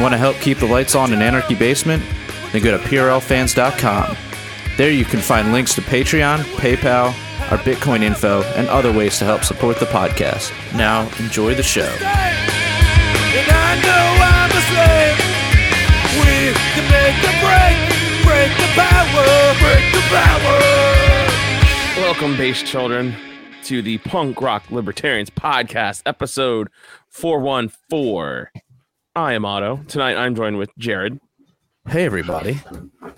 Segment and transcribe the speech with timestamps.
[0.00, 2.02] Want to help keep the lights on in Anarchy Basement?
[2.52, 4.16] Then go to PRLFans.com.
[4.78, 7.08] There you can find links to Patreon, PayPal,
[7.52, 10.52] our Bitcoin info, and other ways to help support the podcast.
[10.74, 11.82] Now, enjoy the show.
[11.82, 15.20] And I know I'm a slave.
[16.16, 17.76] We can make the break,
[18.24, 20.60] break the power, break the power.
[22.00, 23.14] Welcome, base children,
[23.64, 26.70] to the Punk Rock Libertarians podcast, episode
[27.08, 28.46] 414.
[29.16, 29.80] I am Otto.
[29.88, 31.20] Tonight I'm joined with Jared,
[31.88, 32.60] Hey, everybody.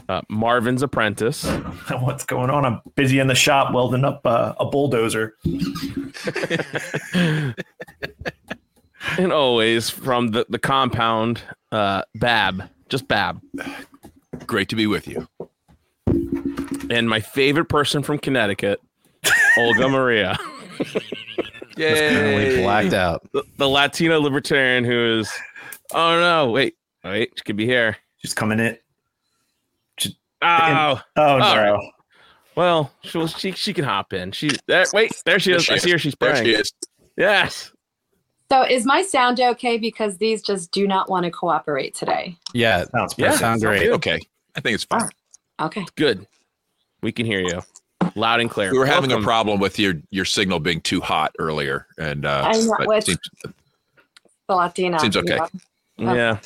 [0.08, 1.44] uh, Marvin's apprentice,
[2.00, 2.64] What's going on?
[2.64, 5.34] I'm busy in the shop welding up uh, a bulldozer.
[9.18, 11.42] and always from the, the compound,
[11.72, 13.40] uh, Bab, just Bab.
[14.46, 15.28] Great to be with you.
[16.90, 18.80] And my favorite person from Connecticut,
[19.58, 20.38] Olga Maria,
[21.74, 23.22] Apparently blacked out.
[23.32, 25.30] the, the Latino libertarian who is,
[25.94, 27.96] oh no, wait, wait, she could be here.
[28.18, 28.78] She's coming in.
[30.44, 31.72] Oh, Oh All no!
[31.72, 31.90] right.
[32.56, 34.32] well, she she she can hop in.
[34.32, 34.84] She there.
[34.92, 35.64] Wait, there she There is.
[35.64, 35.82] she I is.
[35.82, 35.98] see her.
[35.98, 36.44] She's There praying.
[36.46, 36.72] she is.
[37.16, 37.70] Yes.
[38.50, 39.78] So is my sound okay?
[39.78, 42.36] Because these just do not want to cooperate today.
[42.52, 43.26] Yeah, Sounds Yeah.
[43.26, 43.40] perfect.
[43.40, 43.90] sound great.
[43.90, 44.18] Okay.
[44.56, 45.08] I think it's fine.
[45.60, 45.86] Okay.
[45.96, 46.26] Good.
[47.02, 47.62] We can hear you
[48.16, 48.72] loud and clear.
[48.72, 52.42] We were having a problem with your your signal being too hot earlier, and uh,
[52.46, 54.98] I know, but which- seems, The Latina.
[54.98, 55.38] Seems you okay.
[56.04, 56.14] Know.
[56.14, 56.38] Yeah.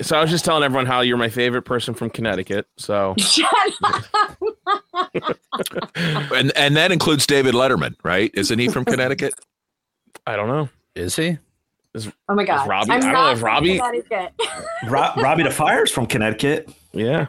[0.00, 2.66] So I was just telling everyone how you're my favorite person from Connecticut.
[2.76, 3.46] So Shut
[3.84, 4.04] up.
[6.34, 8.30] and and that includes David Letterman, right?
[8.34, 9.34] Isn't he from Connecticut?
[10.26, 10.68] I don't know.
[10.94, 11.38] Is he?
[12.28, 12.68] Oh my god.
[12.68, 14.32] Robbie- I'm I don't know if Robbie- Connecticut.
[14.88, 16.68] Ro- Robbie the Fire's from Connecticut.
[16.92, 17.26] Yeah.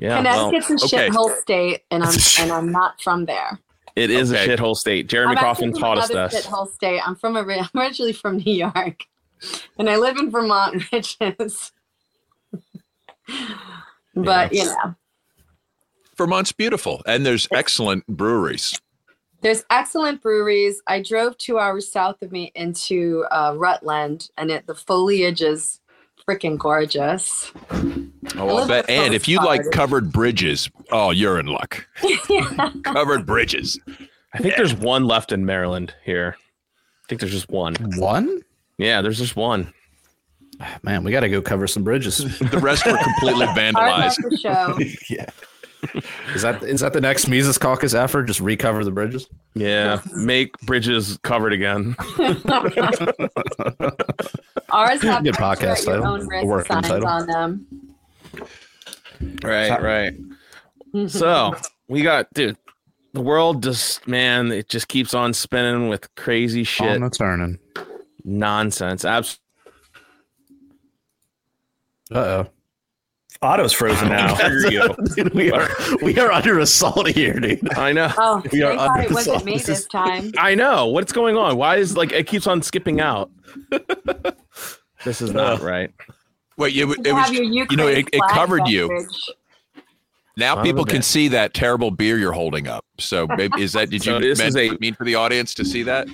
[0.00, 0.22] Yeah.
[0.22, 1.08] Well, Connecticut's a okay.
[1.08, 3.58] shithole state, and I'm and I'm not from there.
[3.94, 4.52] it is Okay.
[4.52, 5.08] a shithole state.
[5.08, 6.32] Jeremy I'm Kauffman taught us that.
[6.32, 7.00] shithole state.
[7.06, 7.40] I'm from a.
[7.42, 9.04] I'm originally from New York,
[9.78, 11.72] and I live in Vermont, which is.
[14.14, 14.94] But you know,
[16.16, 18.80] Vermont's beautiful, and there's excellent breweries.
[19.42, 20.80] There's excellent breweries.
[20.86, 25.80] I drove two hours south of me into uh, Rutland, and it, the foliage is
[26.28, 27.52] freaking gorgeous.
[28.36, 28.88] Oh, I'll bet.
[28.88, 31.86] And if you like covered bridges, oh, you're in luck.
[32.82, 33.78] covered bridges.
[34.32, 36.36] I think there's one left in Maryland here.
[36.38, 37.74] I think there's just one.
[37.96, 38.42] One?
[38.78, 39.72] Yeah, there's just one.
[40.82, 42.18] Man, we got to go cover some bridges.
[42.50, 44.18] The rest were completely vandalized.
[44.22, 44.78] luck show.
[45.10, 45.26] yeah.
[46.34, 48.24] Is that is that the next Mises Caucus effort?
[48.24, 49.28] Just recover the bridges?
[49.54, 51.94] Yeah, make bridges covered again.
[54.70, 56.06] Ours have Good podcast at your title.
[56.06, 57.06] own A risk working signs title.
[57.08, 57.66] on them.
[59.42, 60.14] Right, right.
[61.08, 61.54] So
[61.88, 62.56] we got, dude,
[63.12, 67.58] the world just, man, it just keeps on spinning with crazy shit, On the turning.
[68.26, 69.04] Nonsense.
[69.06, 69.38] Abs-
[72.12, 72.46] Uh oh.
[73.42, 74.34] Otto's frozen now.
[74.34, 74.96] Here you go.
[75.14, 75.68] Dude, we are
[76.02, 77.76] we are under assault here, dude.
[77.76, 78.10] I know.
[78.16, 79.44] Oh, We are thank under it wasn't assault.
[79.44, 80.32] me This this time.
[80.38, 80.86] I know.
[80.86, 81.56] What's going on?
[81.56, 83.30] Why is like it keeps on skipping out?
[85.04, 85.92] this is not right.
[86.56, 88.88] Wait, you, it You have was your you know it, it flag covered you.
[88.88, 89.30] beverage.
[90.38, 92.84] Now Son people can see that terrible beer you're holding up.
[92.98, 93.26] So
[93.58, 95.82] is that did So you this meant, is a- mean for the audience to see
[95.84, 96.08] that?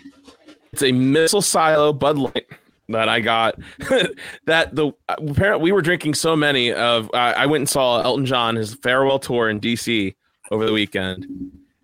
[0.72, 2.46] It's a missile silo Bud Light
[2.88, 3.58] that I got.
[4.46, 7.10] that the apparently we were drinking so many of.
[7.12, 10.14] I I went and saw Elton John his farewell tour in D.C.
[10.50, 11.26] over the weekend,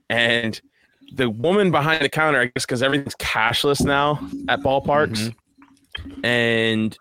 [0.08, 0.60] and
[1.14, 5.34] the woman behind the counter, I guess, because everything's cashless now at ballparks,
[5.96, 6.24] mm-hmm.
[6.24, 6.96] and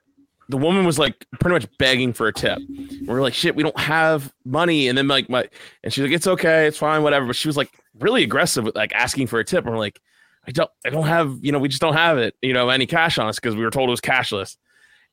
[0.49, 2.59] the woman was like pretty much begging for a tip.
[3.05, 5.47] We're like, shit, we don't have money, and then like my,
[5.83, 7.27] and she's like, it's okay, it's fine, whatever.
[7.27, 9.99] But she was like really aggressive with like asking for a tip, and we're like.
[10.47, 12.85] I don't I don't have, you know, we just don't have it, you know, any
[12.85, 14.57] cash on us because we were told it was cashless.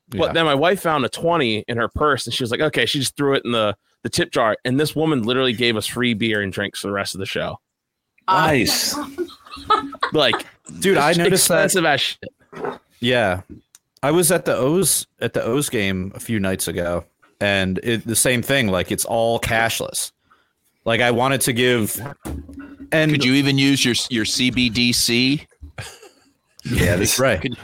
[0.09, 2.87] But then my wife found a 20 in her purse and she was like, okay,
[2.87, 4.57] she just threw it in the the tip jar.
[4.65, 7.27] And this woman literally gave us free beer and drinks for the rest of the
[7.27, 7.59] show.
[8.29, 8.95] Nice.
[10.13, 10.47] Like,
[10.81, 11.65] Dude, I it's noticed that.
[11.65, 12.81] expensive as shit.
[13.01, 13.43] Yeah,
[14.03, 17.05] I was at the O's at the O's game a few nights ago,
[17.41, 18.69] and it, the same thing.
[18.69, 20.13] Like it's all cashless.
[20.85, 22.01] Like I wanted to give,
[22.93, 25.47] and Could you even use your your CBDC?
[26.65, 27.41] Yeah, that's right.
[27.41, 27.57] Could-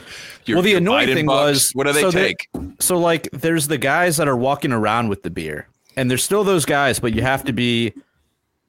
[0.45, 1.49] Your, Well, the annoying Biden thing bucks?
[1.51, 2.49] was- what do they so they- take?
[2.79, 5.67] So like there's the guys that are walking around with the beer.
[5.97, 7.93] And there's still those guys, but you have to be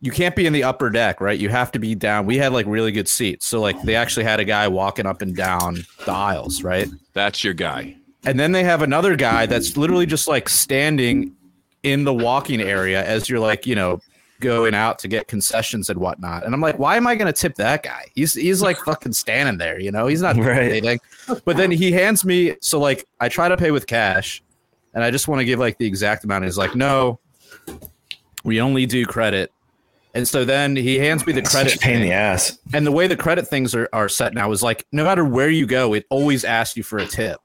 [0.00, 1.38] you can't be in the upper deck, right?
[1.38, 2.26] You have to be down.
[2.26, 3.46] We had like really good seats.
[3.46, 6.88] So like they actually had a guy walking up and down the aisles, right?
[7.14, 7.96] That's your guy.
[8.24, 11.34] And then they have another guy that's literally just like standing
[11.84, 14.00] in the walking area as you're like, you know,
[14.42, 16.44] going out to get concessions and whatnot.
[16.44, 18.04] And I'm like, why am I going to tip that guy?
[18.14, 20.06] He's he's like fucking standing there, you know.
[20.06, 20.70] He's not doing Right.
[20.70, 21.00] anything.
[21.46, 24.42] But then he hands me so like I try to pay with cash,
[24.92, 26.44] and I just want to give like the exact amount.
[26.44, 27.18] He's like, no,
[28.44, 29.50] we only do credit.
[30.14, 32.58] And so then he hands me the credit a pain in the ass.
[32.74, 35.48] And the way the credit things are, are set now is like no matter where
[35.48, 37.38] you go, it always asks you for a tip.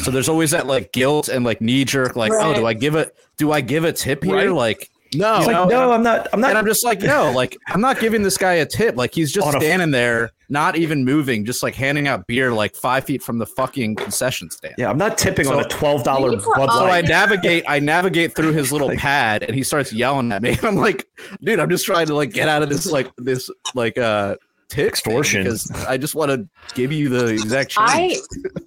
[0.00, 2.94] So there's always that like guilt and like knee jerk, like, oh, do I give
[2.94, 4.34] it do I give a tip here?
[4.36, 4.50] Right.
[4.52, 5.36] Like, no.
[5.38, 5.66] He's like, no.
[5.68, 6.28] no, I'm not.
[6.32, 6.50] I'm not.
[6.50, 6.56] and not.
[6.56, 8.96] I'm just like, no, like I'm not giving this guy a tip.
[8.96, 12.52] Like he's just On a- standing there, not even moving, just like handing out beer
[12.52, 14.74] like five feet from the fucking concession stand.
[14.78, 18.34] yeah, I'm not tipping on a twelve dollar Thank Bud So I navigate, I navigate
[18.34, 20.56] through his little Like- pad, and he starts yelling at me.
[20.62, 21.06] I'm like,
[21.42, 24.36] dude, I'm just trying to like get out of this like this like uh
[24.74, 25.44] tip Extortion.
[25.44, 28.18] because I just want to give you the exact change.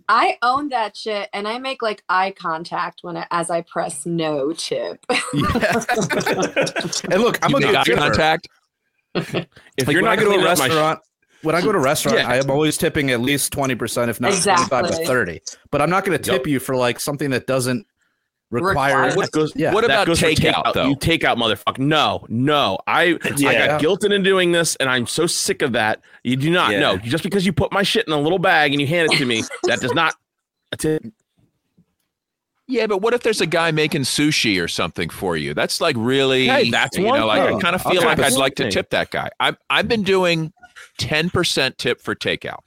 [0.10, 3.62] I I own that shit, and I make like eye contact when I, as I
[3.62, 5.04] press no tip.
[5.34, 5.84] Yeah.
[7.12, 7.98] and look, I'm You a make good eye tipper.
[8.00, 8.48] contact.
[9.16, 9.34] If
[9.88, 11.00] Like you're not going to a cleaning up my sh- restaurant,
[11.42, 12.28] when I go to a restaurant, Yeah.
[12.30, 15.42] I am always tipping at least twenty percent, if not twenty-five to thirty.
[15.72, 16.48] But I'm not going to tip Yep.
[16.48, 17.87] you for like something that doesn't
[18.50, 19.02] require.
[19.02, 19.54] Require- What goes?
[19.56, 19.74] Yeah.
[19.74, 20.90] What about goes for takeout, though?
[20.90, 21.80] You take out, motherfucker.
[21.80, 22.78] No, no.
[22.88, 26.02] I I got guilted into doing this, and I'm so sick of that.
[26.24, 26.80] You do not Yeah.
[26.80, 26.98] know.
[26.98, 29.26] Just because you put my shit in a little bag and you hand it to
[29.26, 30.16] me, that does not.
[30.72, 31.04] a tip.
[32.70, 35.54] Yeah, but what if there's a guy making sushi or something for you?
[35.54, 38.20] That's like really, Hey, that's you one know, like I kind of feel tip like
[38.20, 39.30] I'd same like to tip that guy.
[39.40, 40.52] I've I've been doing
[40.98, 42.60] ten percent tip for takeout.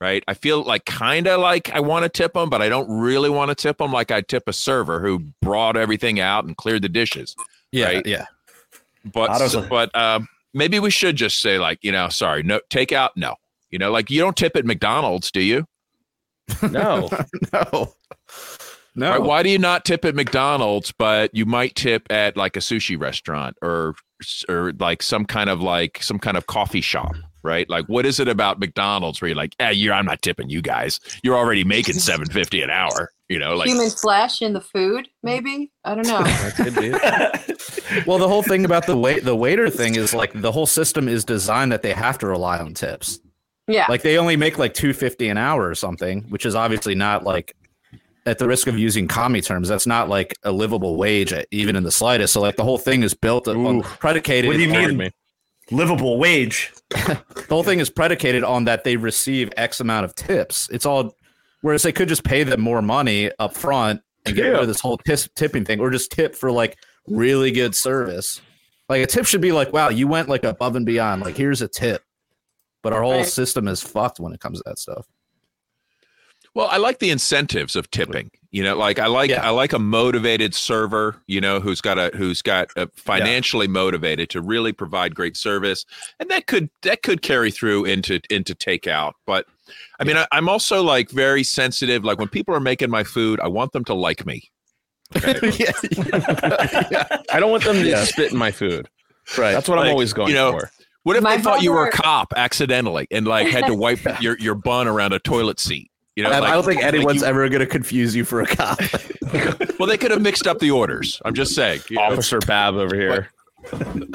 [0.00, 2.88] Right, I feel like kind of like I want to tip them, but I don't
[2.88, 6.56] really want to tip them like I tip a server who brought everything out and
[6.56, 7.34] cleared the dishes.
[7.72, 8.06] yeah, Right.
[8.06, 8.26] yeah.
[9.04, 13.10] But Otto's but um, maybe we should just say like you know, sorry, no takeout,
[13.16, 13.34] no.
[13.70, 15.66] You know, like you don't tip at McDonald's, do you?
[16.62, 17.10] No,
[17.52, 17.92] No,
[18.94, 19.10] no.
[19.10, 19.22] Right?
[19.22, 22.98] Why do you not tip at McDonald's, but you might tip at like a sushi
[22.98, 23.94] restaurant or
[24.48, 27.14] or like some kind of like some kind of coffee shop,
[27.48, 27.68] right?
[27.68, 30.62] Like, what is it about McDonald's where you're like, yeah, you're I'm not tipping you
[30.62, 31.00] guys.
[31.24, 33.10] You're already making seven fifty an hour.
[33.28, 35.70] You know, like Human flesh in the food, maybe.
[35.84, 36.22] I don't know.
[36.22, 36.92] that could be.
[38.06, 41.08] Well, the whole thing about the wait the waiter thing is like the whole system
[41.08, 43.18] is designed that they have to rely on tips.
[43.66, 43.86] Yeah.
[43.88, 47.24] Like they only make like two fifty an hour or something, which is obviously not
[47.24, 47.56] like
[48.26, 51.76] at the risk of using commie terms, that's not like a livable wage uh, even
[51.76, 52.34] in the slightest.
[52.34, 54.48] So like the whole thing is built on predicated.
[54.48, 55.12] What do you on- mean?
[55.70, 55.76] Me.
[55.76, 56.72] Livable wage.
[56.90, 60.68] The whole thing is predicated on that they receive X amount of tips.
[60.70, 61.14] It's all
[61.60, 64.80] whereas they could just pay them more money up front and get rid of this
[64.80, 66.76] whole tis- tipping thing, or just tip for like
[67.06, 68.40] really good service.
[68.88, 71.22] Like a tip should be like, wow, you went like above and beyond.
[71.22, 72.02] Like here's a tip.
[72.82, 73.26] But our whole Right.
[73.26, 75.06] system is fucked when it comes to that stuff.
[76.54, 78.30] Well, I like the incentives of tipping.
[78.50, 79.46] You know, like I like Yeah.
[79.46, 81.16] I like a motivated server.
[81.26, 85.36] You know, who's got a who's got uh, a financially motivated to really provide great
[85.36, 85.84] service,
[86.18, 89.12] and that could that could carry through into into takeout.
[89.26, 89.46] But
[90.00, 92.04] I mean, I, I'm also like very sensitive.
[92.04, 94.50] Like when people are making my food, I want them to like me.
[95.14, 95.72] yeah,
[97.32, 98.88] I don't want them to spit in my food.
[99.36, 99.52] right.
[99.52, 100.70] That's what I'm always going you know, for.
[101.02, 104.00] What if My they thought you were a cop accidentally and like had to wipe
[104.20, 105.90] your, your bun around a toilet seat?
[106.18, 108.24] You know, I, like- I don't think like anyone's you- ever going to confuse you
[108.24, 108.80] for a cop.
[109.78, 111.22] well, they could have mixed up the orders.
[111.24, 111.82] I'm just saying.
[111.88, 112.02] you know.
[112.02, 113.28] Officer Bab over here.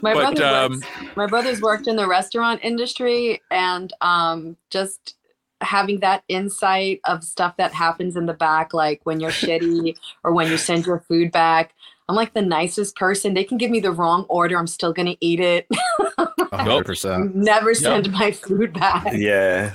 [0.02, 5.16] My But, brother um, works, my brother's worked in the restaurant industry and um just
[5.62, 9.96] having that insight of stuff that happens in the back like when you're shitty
[10.26, 11.74] or when you send your food back
[12.10, 15.16] i'm like the nicest person they can give me the wrong order i'm still gonna
[15.22, 15.66] eat it
[16.52, 17.34] hundred percent.
[17.34, 19.72] never send my food back Yeah.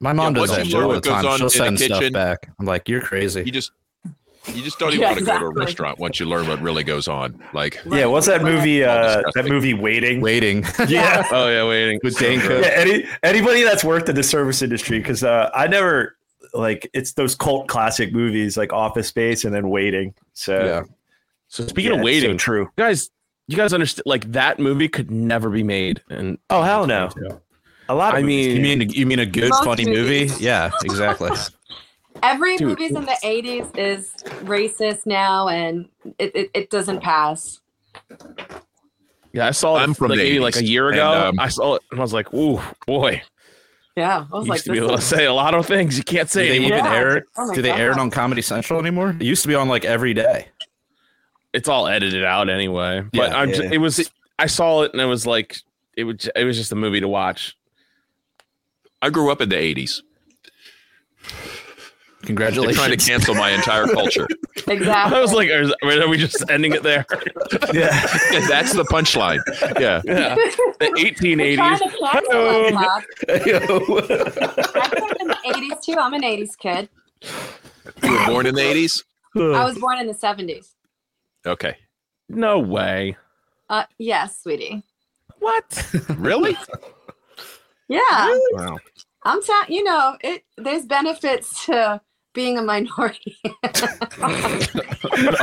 [0.00, 1.22] My mom Yeah, does that shit all the what time.
[1.22, 2.50] She'll in the send stuff back.
[2.58, 3.42] I'm like, you're crazy.
[3.44, 3.72] You just
[4.52, 6.60] you just don't even Yeah, want to go to a restaurant once you learn what
[6.60, 7.42] really goes on.
[7.54, 8.06] Like Yeah.
[8.06, 8.84] What's that movie?
[8.84, 10.20] Uh, that movie Waiting.
[10.20, 10.64] Waiting.
[10.88, 11.24] Yeah.
[11.32, 11.98] Oh yeah, waiting.
[12.04, 12.62] With Dane Cook.
[12.64, 12.72] yeah.
[12.74, 16.16] Any anybody that's worked in the service industry, because uh, I never
[16.52, 20.14] like it's those cult classic movies like Office Space and then Waiting.
[20.34, 20.82] So Yeah.
[21.48, 22.62] So speaking yeah, of waiting, so true.
[22.62, 23.10] you guys,
[23.46, 24.02] you guys understand?
[24.04, 26.02] Like that movie could never be made.
[26.10, 27.08] And Oh hell no.
[27.88, 28.14] A lot.
[28.14, 30.30] Of I movies mean, You mean you mean a good Most funny movie?
[30.38, 31.30] Yeah, exactly.
[32.22, 32.68] every Dude.
[32.68, 34.12] movies in the 80s is
[34.44, 35.86] racist now and
[36.18, 37.60] it, it, it doesn't pass
[39.34, 41.28] yeah, I saw it I'm from like the maybe like a 80s, year and, ago.
[41.28, 43.22] um, I saw it and I was like, "Ooh, boy!"
[43.94, 45.96] yeah i was Used like to be this able to say a lot of things
[45.98, 46.78] you can't Do say they anymore.
[46.78, 46.94] even Yeah.
[46.98, 47.24] air it?
[47.36, 49.10] Oh Do they air it on Comedy Central anymore?
[49.10, 50.48] It used to be on like every day.
[51.52, 53.02] It's all edited out anyway.
[53.12, 53.56] But Yeah, I'm yeah.
[53.56, 54.10] just, it was.
[54.38, 55.56] I saw it and it was like
[55.96, 56.28] it was.
[56.34, 57.56] It was just a movie to watch.
[59.02, 60.02] I grew up in the '80s.
[61.22, 62.76] They're Congratulations.
[62.76, 64.26] trying to cancel my entire culture.
[64.68, 65.16] Exactly.
[65.16, 65.70] I was like, are,
[66.02, 67.06] are we just ending it there?
[67.72, 67.90] Yeah.
[68.48, 69.38] That's the punchline.
[69.78, 70.02] Yeah.
[70.04, 70.34] Yeah.
[70.34, 71.78] The They're trying 1880s.
[71.78, 72.66] to Hello.
[73.28, 75.94] I grew up in the 80s too.
[76.00, 76.88] I'm an 80s kid.
[78.02, 79.04] You were born in the 80s?
[79.36, 80.70] I was born in the 70s.
[81.46, 81.76] Okay.
[82.28, 83.16] No way.
[83.70, 84.82] Uh, yes, sweetie.
[85.38, 85.92] What?
[86.16, 86.56] Really?
[87.88, 88.78] Yeah, Wow.
[89.24, 90.44] I'm telling you know it.
[90.56, 92.00] There's benefits to
[92.32, 93.36] being a minority.
[93.44, 93.50] Are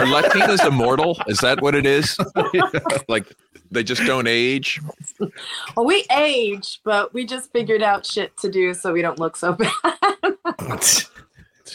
[0.06, 1.20] Latinas immortal?
[1.28, 2.18] Is that what it is?
[3.10, 3.34] like
[3.72, 4.80] they just don't age?
[5.76, 9.36] well, we age, but we just figured out shit to do so we don't look
[9.36, 9.70] so bad.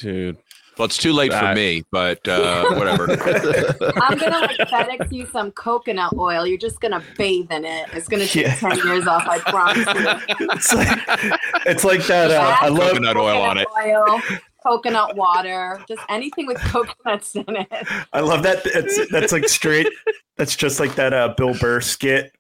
[0.01, 0.39] Dude.
[0.79, 3.11] Well, it's too late for me, but uh, whatever.
[3.11, 6.47] I'm gonna like FedEx you some coconut oil.
[6.47, 7.89] You're just gonna bathe in it.
[7.93, 8.55] It's gonna take Yeah.
[8.55, 9.27] ten years off.
[9.27, 9.87] I promise
[10.39, 10.47] you.
[10.51, 10.99] It's like
[11.67, 12.31] it's like that.
[12.31, 13.67] Uh, I love Coconut oil on it.
[13.85, 14.21] Oil,
[14.63, 17.69] coconut water, just anything with coconuts in it.
[18.13, 18.63] I love that.
[18.67, 19.89] It's that's like straight.
[20.37, 22.33] That's just like that uh, Bill Burr skit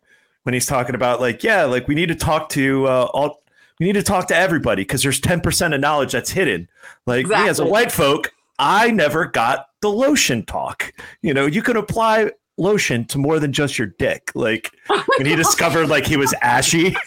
[0.45, 3.43] when he's talking about like yeah, like we need to talk to uh, all.
[3.79, 6.69] We need to talk to everybody because there's ten percent of knowledge that's hidden.
[7.07, 10.93] Like me as a white folk, I never got the lotion talk.
[11.23, 14.33] You know, you can apply lotion to more than just your dick.
[14.35, 16.97] Like oh when he discovered like he was ashy.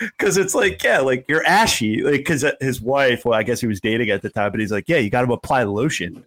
[0.00, 2.00] Because it's like, yeah, like you're ashy.
[2.00, 4.60] Like, because uh, his wife, well, I guess he was dating at the time, but
[4.60, 6.24] he's like, yeah, you got to apply lotion.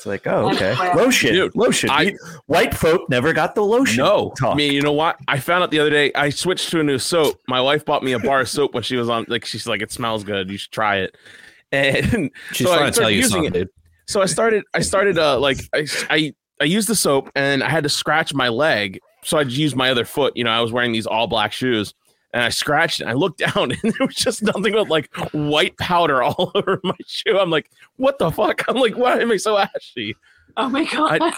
[0.00, 0.74] It's like, oh, okay.
[0.96, 1.34] Lotion.
[1.34, 1.90] Dude, lotion.
[1.90, 2.14] I-
[2.46, 3.98] white folk never got the lotion.
[4.02, 4.54] No, talk.
[4.54, 5.18] I mean, you know what?
[5.28, 6.10] I found out the other day.
[6.14, 7.38] I switched to a new soap.
[7.48, 9.26] My wife bought me a bar of soap when she was on.
[9.28, 10.48] Like, she's like, "It smells good.
[10.50, 11.16] You should try it."
[11.72, 13.52] And She's so I trying to tell started you something, it.
[13.52, 13.68] dude.
[14.08, 14.64] So I started.
[14.72, 15.18] I started.
[15.18, 18.98] Uh, like I, I, I used the soap, and I had to scratch my leg.
[19.22, 20.32] So I'd use my other foot.
[20.34, 21.92] You know, I was wearing these all black shoes,
[22.32, 23.04] and I scratched it.
[23.04, 26.80] And I looked down, and there was just nothing but like white powder all over
[26.84, 27.38] my shoe.
[27.38, 30.14] I'm like, "What the fuck?" I'm like, "Why am I so ashy?"
[30.56, 31.20] Oh my god.
[31.22, 31.32] I-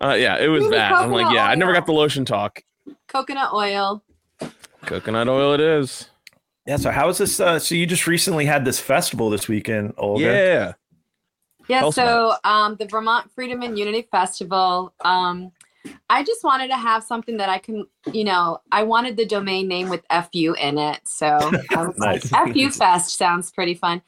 [0.00, 0.92] Uh, yeah, it was Maybe bad.
[0.92, 2.62] I'm like, coconut "Yeah, I never got the lotion talk."
[3.08, 4.02] coconut oil.
[4.86, 6.10] Coconut oil, it is.
[6.66, 6.76] yeah.
[6.76, 7.38] So how is this?
[7.40, 10.22] Uh, so you just recently had this festival this weekend, Olga.
[10.24, 10.72] Yeah.
[11.66, 14.92] Yeah, Tell so um, the Vermont Freedom and Unity Festival.
[15.00, 15.50] Um,
[16.08, 19.68] I just wanted to have something that I can, you know, I wanted the domain
[19.68, 21.00] name with FU in it.
[21.06, 21.26] So
[21.70, 22.32] I was Nice.
[22.32, 24.02] like, FU Fest sounds pretty fun.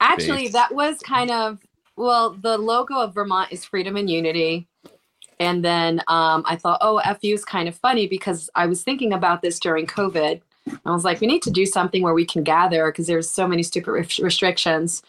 [0.00, 0.52] Actually, Thanks.
[0.52, 1.60] that was kind of,
[1.96, 4.66] well, the logo of Vermont is Freedom and Unity.
[5.40, 9.12] And then um, I thought, oh, FU is kind of funny because I was thinking
[9.12, 10.40] about this during COVID.
[10.86, 13.46] I was like, we need to do something where we can gather because there's so
[13.46, 15.02] many stupid res- restrictions.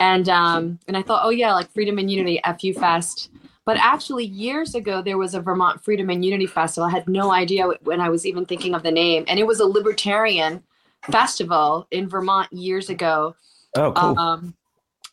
[0.00, 3.30] And um, and I thought, oh yeah, like Freedom and Unity FU Fest.
[3.66, 6.88] But actually, years ago, there was a Vermont Freedom and Unity Festival.
[6.88, 9.60] I had no idea when I was even thinking of the name, and it was
[9.60, 10.62] a libertarian
[11.10, 13.34] festival in Vermont years ago.
[13.76, 14.18] Oh, cool.
[14.18, 14.54] um,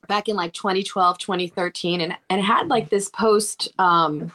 [0.07, 4.31] back in like 2012 2013 and, and it had like this post um,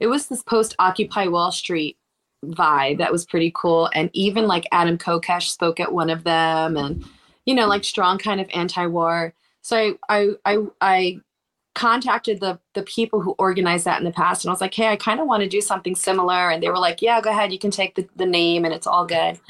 [0.00, 1.96] it was this post occupy wall street
[2.44, 3.88] vibe that was pretty cool.
[3.94, 7.04] And even like adam kokesh spoke at one of them and
[7.46, 9.34] you know like strong kind of anti-war.
[9.62, 11.20] So i i i, I
[11.74, 14.88] contacted the the people who organized that in the past and i was like hey
[14.88, 17.50] i kind of want to do something similar and they were like yeah go ahead
[17.50, 19.40] you can take the, the name and it's all good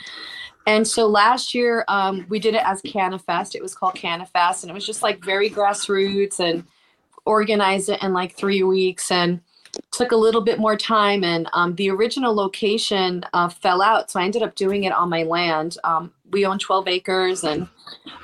[0.66, 3.54] and so last year um, we did it as Canafest.
[3.54, 6.64] It was called Canafest, and it was just like very grassroots and
[7.24, 9.40] organized it in like three weeks and
[9.90, 11.24] took a little bit more time.
[11.24, 15.08] And um, the original location uh, fell out, so I ended up doing it on
[15.08, 15.76] my land.
[15.84, 17.68] Um, we own 12 acres and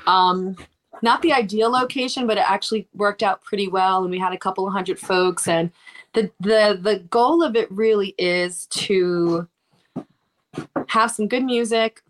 [0.07, 0.55] um,
[1.01, 4.03] not the ideal location, but it actually worked out pretty well.
[4.03, 5.47] And we had a couple of hundred folks.
[5.47, 5.71] And
[6.13, 9.47] the the the goal of it really is to
[10.87, 12.01] have some good music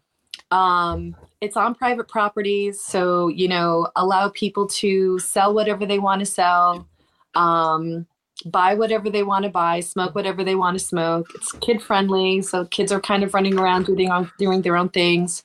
[0.51, 6.19] um, it's on private properties, so you know, allow people to sell whatever they want
[6.19, 6.87] to sell,
[7.35, 8.05] um,
[8.45, 11.27] buy whatever they want to buy, smoke whatever they want to smoke.
[11.35, 14.89] It's kid friendly, so kids are kind of running around doing on doing their own
[14.89, 15.43] things.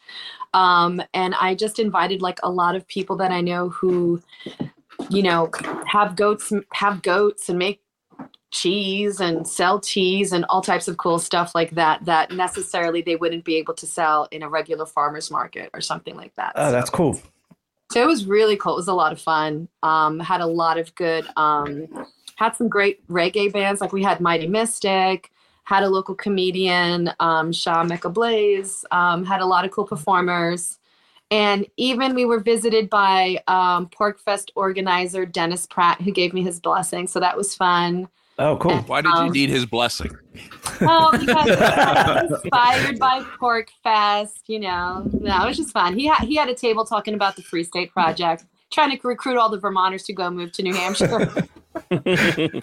[0.53, 4.23] Um, and I just invited like a lot of people that I know who,
[5.11, 5.51] you know,
[5.87, 7.81] have goats, have goats, and make
[8.53, 13.17] cheese and sell teas and all types of cool stuff like that that necessarily they
[13.17, 16.53] wouldn't be able to sell in a regular farmers market or something like that.
[16.55, 17.21] oh, that's cool.
[17.91, 18.75] So it was really cool.
[18.75, 19.69] It was a lot of fun.
[19.83, 23.81] Um, had a lot of good, um, had some great reggae bands.
[23.81, 25.31] Like we had Mighty Mystic,
[25.65, 30.79] had a local comedian, um, Shaw Mecca Blaze, um, had a lot of cool performers.
[31.31, 36.61] And even we were visited by um, PorcFest organizer Dennis Pratt, who gave me his
[36.61, 37.07] blessing.
[37.07, 38.09] So that was fun.
[38.39, 38.77] Oh, cool.
[38.83, 40.11] Why did you Um, need his blessing?
[40.81, 45.09] Oh, because inspired by Pork Fest, you know.
[45.13, 45.97] No, it was just fun.
[45.97, 49.39] He had he had a table talking about the Free State Project, trying to recruit
[49.39, 51.33] all the Vermonters to go move to New Hampshire.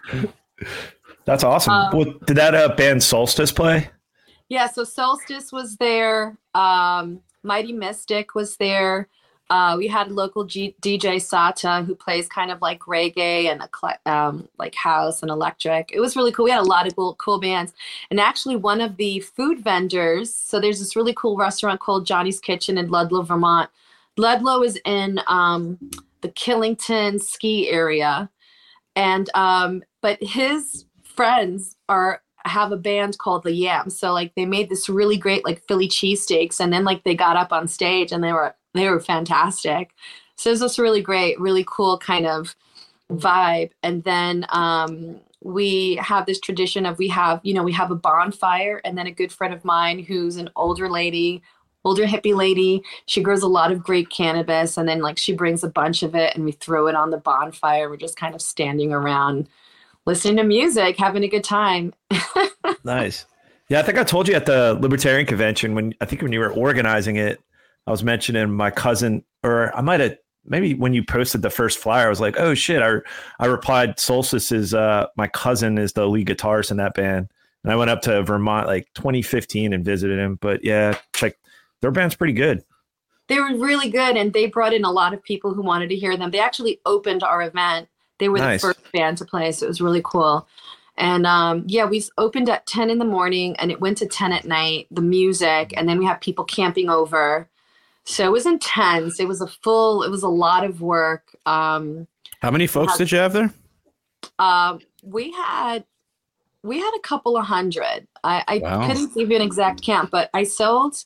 [1.25, 1.73] That's awesome.
[1.73, 3.89] Um, well, did that uh, band Solstice play?
[4.49, 6.37] Yeah, so Solstice was there.
[6.53, 9.07] Um, Mighty Mystic was there.
[9.49, 13.99] Uh, we had local G- DJ Sata who plays kind of like reggae and ecle-
[14.05, 15.91] um, like house and electric.
[15.93, 16.45] It was really cool.
[16.45, 17.73] We had a lot of cool, cool bands.
[18.09, 20.33] And actually, one of the food vendors.
[20.33, 23.69] So there's this really cool restaurant called Johnny's Kitchen in Ludlow, Vermont.
[24.17, 25.77] Ludlow is in um,
[26.21, 28.29] the Killington ski area,
[28.95, 33.97] and um, but his friends are have a band called the Yams.
[33.97, 37.37] So like they made this really great like Philly cheesesteaks and then like they got
[37.37, 39.91] up on stage and they were they were fantastic.
[40.35, 42.55] So it was just really great, really cool kind of
[43.11, 43.71] vibe.
[43.83, 47.95] And then um we have this tradition of we have, you know, we have a
[47.95, 51.41] bonfire and then a good friend of mine who's an older lady,
[51.83, 55.63] older hippie lady, she grows a lot of great cannabis and then like she brings
[55.63, 57.89] a bunch of it and we throw it on the bonfire.
[57.89, 59.47] We're just kind of standing around
[60.05, 61.93] listening to music, having a good time.
[62.83, 63.25] Nice.
[63.69, 66.39] Yeah, I think I told you at the Libertarian Convention when I think when you
[66.39, 67.39] were organizing it,
[67.87, 71.77] I was mentioning my cousin, or I might have maybe when you posted the first
[71.77, 72.81] flyer, I was like, oh shit.
[72.81, 72.97] I
[73.39, 77.29] I replied, Solstice is uh my cousin is the lead guitarist in that band.
[77.63, 80.37] And I went up to Vermont like 2015 and visited him.
[80.41, 81.35] But yeah, check
[81.81, 82.63] their band's pretty good.
[83.27, 85.95] they were really good and they brought in a lot of people who wanted to
[85.95, 86.31] hear them.
[86.31, 87.87] They actually opened our event.
[88.19, 88.61] They were Nice.
[88.61, 90.47] the first band to play, so it was really cool.
[90.97, 94.33] And um, yeah, we opened at 10 in the morning and it went to 10
[94.33, 97.47] at night, the music, and then we had people camping over.
[98.03, 99.19] So it was intense.
[99.19, 101.33] It was a full, it was a lot of work.
[101.45, 102.07] Um,
[102.41, 103.51] How many folks did you have there?
[104.39, 105.83] um, we had
[106.63, 108.07] we had a couple of hundred.
[108.23, 108.85] I, I Wow.
[108.87, 111.03] couldn't give you an exact count, but I sold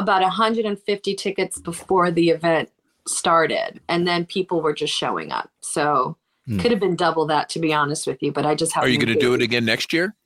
[0.00, 2.70] about 150 tickets before the event
[3.06, 5.50] started, and then people were just showing up.
[5.60, 6.16] So
[6.46, 6.58] Hmm.
[6.58, 8.32] could have been double that, to be honest with you.
[8.32, 8.84] But I just have.
[8.84, 10.16] Are you going to do it again next year?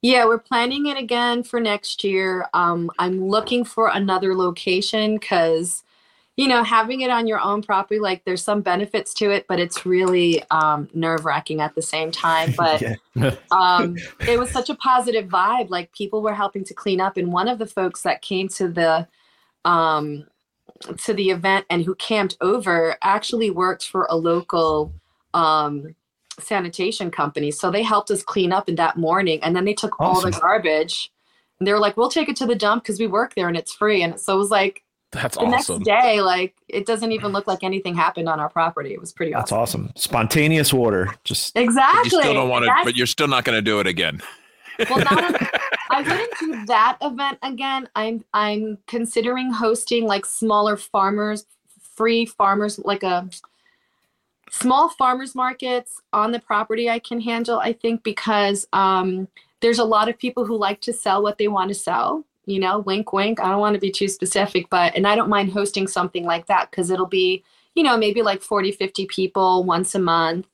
[0.00, 2.48] Yeah, we're planning it again for next year.
[2.54, 5.84] Um, I'm looking for another location because,
[6.36, 9.60] you know, having it on your own property, like there's some benefits to it, but
[9.60, 12.54] it's really um, nerve wracking at the same time.
[13.14, 13.96] But um,
[14.26, 15.68] it was such a positive vibe.
[15.68, 18.68] Like people were helping to clean up, and one of the folks that came to
[18.68, 19.06] the
[19.66, 20.26] um,
[21.04, 24.92] to the event and who camped over actually worked for a local
[25.34, 25.94] um,
[26.40, 27.50] sanitation company.
[27.50, 30.30] So they helped us clean up in that morning, and then they took all the
[30.30, 31.12] garbage.
[31.60, 33.56] And they were like, "We'll take it to the dump because we work there and
[33.56, 34.81] it's free." And so it was like
[35.12, 35.50] That's awesome.
[35.50, 35.82] the awesome.
[35.82, 38.92] next day, like it doesn't even look like anything happened on our property.
[38.92, 39.42] It was pretty awesome.
[39.42, 39.84] That's awesome.
[39.84, 39.96] awesome.
[39.96, 41.14] Spontaneous water.
[41.24, 42.16] Just Exactly.
[42.16, 44.22] You still don't want to, but you're still not going to do it again.
[44.90, 47.88] well, not I wouldn't do that event again.
[47.94, 51.44] I'm I'm considering hosting like smaller farmers,
[51.94, 53.28] free farmers, like a
[54.50, 57.58] small farmers markets on the property I can handle.
[57.58, 59.28] I think because um,
[59.60, 62.24] there's a lot of people who like to sell what they want to sell.
[62.46, 63.40] You know, wink, wink.
[63.40, 66.46] I don't want to be too specific, but and I don't mind hosting something like
[66.46, 70.46] that because it'll be, you know, maybe like 40, 50 people once a month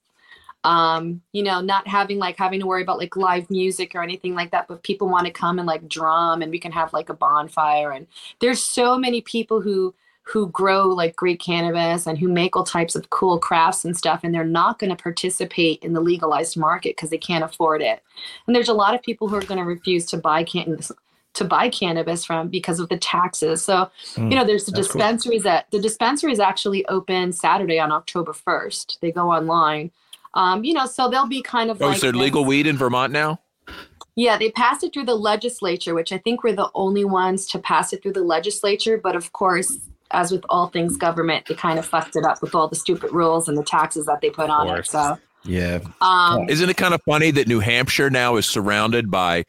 [0.64, 4.34] um you know not having like having to worry about like live music or anything
[4.34, 7.08] like that but people want to come and like drum and we can have like
[7.08, 8.06] a bonfire and
[8.40, 12.96] there's so many people who who grow like great cannabis and who make all types
[12.96, 16.96] of cool crafts and stuff and they're not going to participate in the legalized market
[16.96, 18.02] because they can't afford it
[18.46, 20.90] and there's a lot of people who are going to refuse to buy cannabis
[21.34, 24.88] to buy cannabis from because of the taxes so Mm, you know there's the that's
[24.88, 24.98] cool.
[24.98, 29.90] dispensaries that the dispensaries actually open saturday on october 1st they go online
[30.34, 32.76] um, you know, so they'll be kind of Oh, like is there legal weed in
[32.76, 33.40] Vermont now?
[34.14, 37.58] Yeah, they passed it through the legislature, which I think we're the only ones to
[37.58, 38.98] pass it through the legislature.
[38.98, 39.78] But of course,
[40.10, 43.12] as with all things government, they kind of fucked it up with all the stupid
[43.12, 44.86] rules and the taxes that they put on it.
[44.86, 45.80] So, yeah.
[46.00, 49.44] um, Isn't it kind of funny that New Hampshire now is surrounded by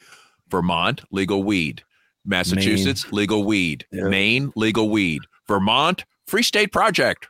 [0.50, 1.84] Vermont legal weed,
[2.26, 4.04] Massachusetts legal weed, Yeah.
[4.10, 7.28] Maine legal weed, Vermont free state project,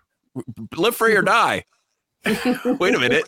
[0.75, 1.63] live free or die.
[2.25, 3.23] Wait a minute.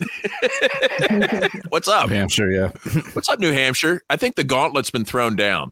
[1.70, 2.10] What's up?
[2.10, 2.72] New Hampshire, yeah.
[3.14, 4.02] What's up, New Hampshire?
[4.10, 5.72] I think the gauntlet's been thrown down.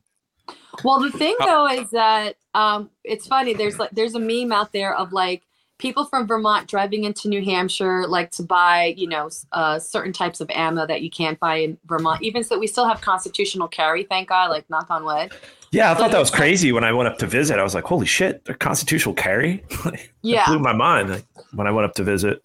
[0.86, 3.53] well, the thing though is that um, it's funny.
[3.53, 5.43] There's like there's a meme out there of like
[5.79, 10.39] people from Vermont driving into New Hampshire, like to buy, you know, uh, certain types
[10.41, 12.21] of ammo that you can't buy in Vermont.
[12.21, 14.51] Even so, we still have constitutional carry, thank God.
[14.51, 15.31] Like, knock on wood.
[15.71, 17.59] Yeah, I thought that was crazy when I went up to visit.
[17.59, 19.63] I was like, holy shit, they're constitutional carry?
[20.21, 20.45] Yeah.
[20.47, 22.43] blew my mind like, when I went up to visit.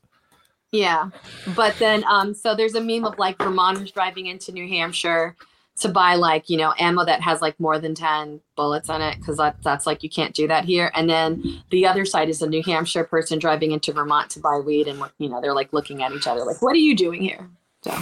[0.70, 1.10] Yeah.
[1.56, 5.34] But then um so there's a meme of like Vermonters driving into New Hampshire
[5.80, 9.16] to buy like you know ammo that has like more than 10 bullets in it
[9.18, 12.40] because that, that's like you can't do that here and then the other side is
[12.42, 15.72] a new hampshire person driving into vermont to buy weed and you know they're like
[15.72, 17.50] looking at each other like what are you doing here
[17.82, 17.92] so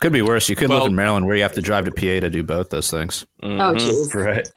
[0.00, 0.48] Could be worse.
[0.48, 2.70] You could live in Maryland where you have to drive to PA to do both
[2.70, 3.26] those things.
[3.42, 3.76] oh Mhm.
[3.78, 4.48] jeez Right.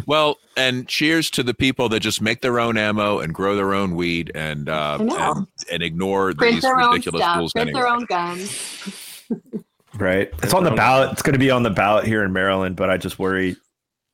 [0.06, 3.72] Well, and cheers to the people that just make their own ammo and grow their
[3.72, 5.32] own weed and uh, I know.
[5.32, 7.80] and, and ignore print these their own ridiculous stuff rules print anyway.
[7.80, 9.24] their own guns
[9.98, 10.30] Right.
[10.42, 11.12] It's on the um, ballot.
[11.12, 13.56] It's going to be on the ballot here in Maryland, but I just worry.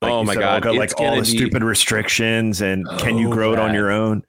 [0.01, 3.33] Like Oh my said, God, like all the be- stupid restrictions and can you Oh,
[3.33, 4.23] grow it on your own?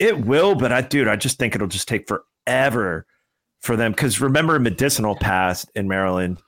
[0.00, 3.06] It will, but I, dude, I just think it'll just take forever
[3.60, 3.92] for them.
[3.92, 6.38] Because remember, medicinal passed in Maryland,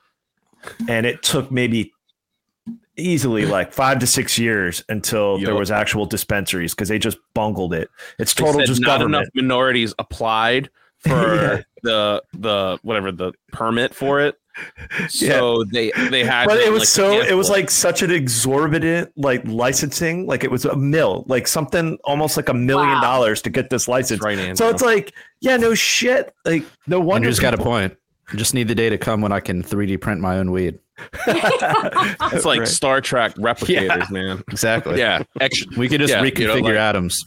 [0.89, 1.93] and it took maybe
[2.97, 7.73] easily like five to six years until there was actual dispensaries because they just bungled
[7.73, 7.89] it.
[8.19, 9.21] It's total just not government.
[9.21, 11.61] enough minorities applied for Yeah.
[11.83, 14.35] the the whatever the permit for it.
[15.09, 19.11] So they they had but it was like, so it was like such an exorbitant
[19.15, 23.01] like licensing like it was a mill like something almost like a million Wow.
[23.01, 26.99] dollars to get this license That's right, so it's like yeah no shit like no
[26.99, 27.95] wonder Andrew's got a point.
[28.33, 30.79] I just need the day to come when I can 3D print my own weed.
[31.27, 32.67] it's like Right.
[32.67, 34.43] Star Trek replicators, man.
[34.51, 34.97] Exactly.
[34.99, 35.69] Yeah, action.
[35.77, 37.23] We could just Yeah, you reconfigure know, like- atoms.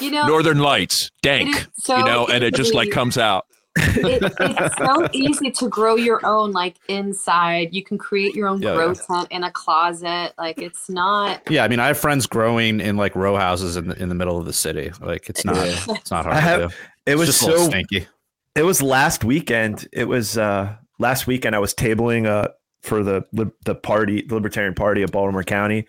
[0.00, 1.66] You know Northern Lights, dank.
[1.74, 3.46] so you know, and it just like comes out.
[3.76, 8.60] it, it's so easy to grow your own like inside you can create your own
[8.60, 8.92] Yeah, grow yeah.
[8.92, 12.98] tent in a closet like it's not Yeah, I mean, I have friends growing in
[12.98, 14.92] like row houses in the, in the middle of the city.
[15.00, 15.56] Like it's not
[15.88, 16.74] it's not hard I to do.
[17.06, 18.06] it It's was just so stinky.
[18.54, 22.48] it was last weekend it was uh last weekend i was tabling uh
[22.82, 23.24] for the
[23.64, 25.86] the party the libertarian party of baltimore county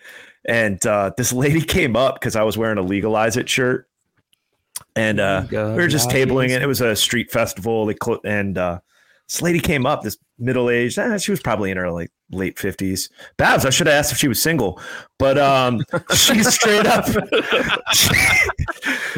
[0.48, 3.86] and uh this lady came up because i was wearing a legalize it shirt
[4.96, 6.62] and uh we were just tabling it.
[6.62, 7.86] It was a street festival.
[7.86, 8.80] They clo- and uh,
[9.28, 10.98] this lady came up, this middle aged.
[10.98, 13.08] Eh, she was probably in her like late fifties.
[13.36, 14.80] Babs, I should have asked if she was single,
[15.18, 15.82] but um,
[16.14, 17.06] she straight up.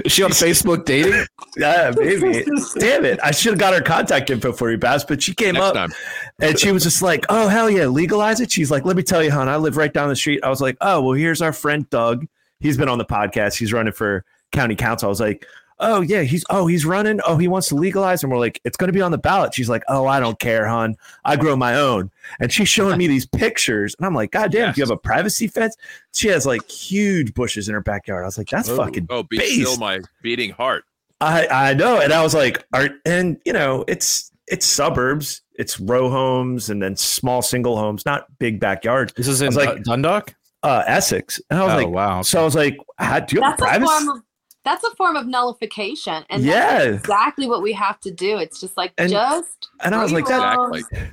[0.04, 1.26] Is she on Facebook dating?
[1.56, 2.44] yeah, maybe.
[2.78, 3.18] Damn it!
[3.22, 5.04] I should have got her contact info for you, Babs.
[5.04, 5.92] But she came Next up time.
[6.40, 9.22] and she was just like, "Oh hell yeah, legalize it." She's like, "Let me tell
[9.22, 11.52] you, hon, I live right down the street." I was like, "Oh well, here's our
[11.52, 12.26] friend Doug.
[12.60, 13.56] He's been on the podcast.
[13.58, 15.46] He's running for county council." I was like,
[15.78, 17.20] "Oh yeah, he's oh he's running.
[17.26, 19.54] Oh he wants to legalize." And we're like, "It's going to be on the ballot."
[19.54, 20.96] She's like, "Oh I don't care, hon.
[21.24, 22.10] I grow my own."
[22.40, 24.96] And she's showing me these pictures, and I'm like, "God damn, do you have a
[24.96, 25.76] privacy fence?"
[26.14, 28.22] She has like huge bushes in her backyard.
[28.22, 29.60] I was like, "That's fucking Oh, be based.
[29.60, 30.84] still my beating heart.
[31.20, 35.80] I I know, and I was like, are, and you know, it's it's suburbs, it's
[35.80, 39.12] row homes, and then small single homes, not big backyards.
[39.14, 40.34] This is in like- Du- Dundalk.
[40.62, 42.22] Uh, Essex, and I was Oh like, wow.
[42.22, 44.20] so I was like, how, do you have that's a privacy?
[44.66, 46.78] Form of that's a form of nullification and Yeah.
[46.78, 50.12] that's exactly what we have to do it's just like And- just and I was
[50.12, 51.08] like, that- Exactly.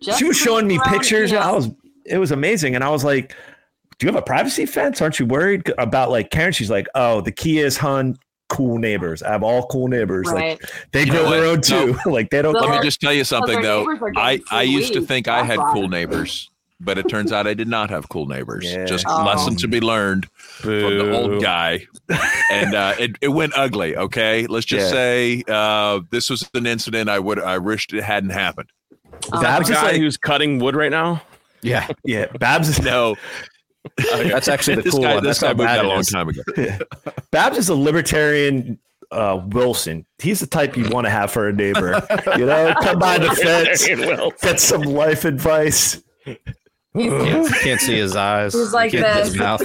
[0.00, 1.68] just she was showing me pictures, you and I was,
[2.06, 3.34] it was amazing, and I was like,
[3.98, 5.02] do you have a privacy fence?
[5.02, 6.52] Aren't you worried about like Karen?
[6.52, 8.16] She's like, oh, the key is, hun.
[8.48, 9.22] Cool neighbors.
[9.22, 10.26] I have all cool neighbors.
[10.28, 11.96] right Like they You grow their own too.
[12.06, 12.54] like they don't.
[12.54, 12.80] Well, Let care.
[12.80, 13.80] me just tell you something though.
[13.84, 17.30] neighbors are getting I, I used to think I had cool neighbors, but it turns
[17.32, 18.64] out I did not have cool neighbors.
[18.64, 18.84] Yeah.
[18.86, 19.24] Just Oh.
[19.24, 21.86] lesson to be learned from the old guy.
[22.50, 23.96] and uh, it, it went ugly.
[23.96, 24.46] Okay.
[24.46, 24.90] Let's just Yeah.
[24.92, 28.70] say uh, this was an incident I would I wished it hadn't happened.
[29.32, 31.22] Oh, Babs The is guy who's cutting wood right now.
[31.62, 33.16] yeah, yeah, Babs is No.
[33.96, 35.24] that's actually the this cool guy, one.
[35.24, 36.42] This That's guy moved bad a long time ago.
[37.30, 38.78] Babs is a libertarian
[39.10, 40.06] uh, Wilson.
[40.18, 42.00] He's the type you want to have for a neighbor.
[42.38, 43.86] You know, come by the fence,
[44.42, 46.02] get some life advice.
[46.96, 48.52] Can't, can't see his eyes.
[48.52, 49.40] He's like You can't see his this.
[49.40, 49.62] mouth.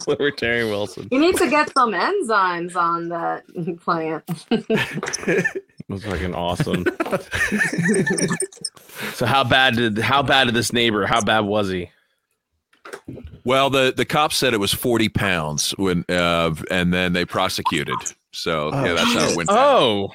[0.06, 1.08] Libertarian Wilson.
[1.10, 3.44] you need to get some enzymes on that
[3.80, 4.24] plant
[5.88, 6.84] was fucking awesome.
[9.14, 11.06] so how bad did how bad did this neighbor?
[11.06, 11.90] How bad was he?
[13.44, 17.96] Well, the the cops said it was forty pounds when, uh, and then they prosecuted.
[18.32, 19.48] So Oh, yeah, that's how it went.
[19.48, 19.58] down.
[19.58, 20.12] Oh,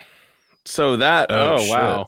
[0.65, 1.28] so that.
[1.32, 2.06] Oh, Oh, wow.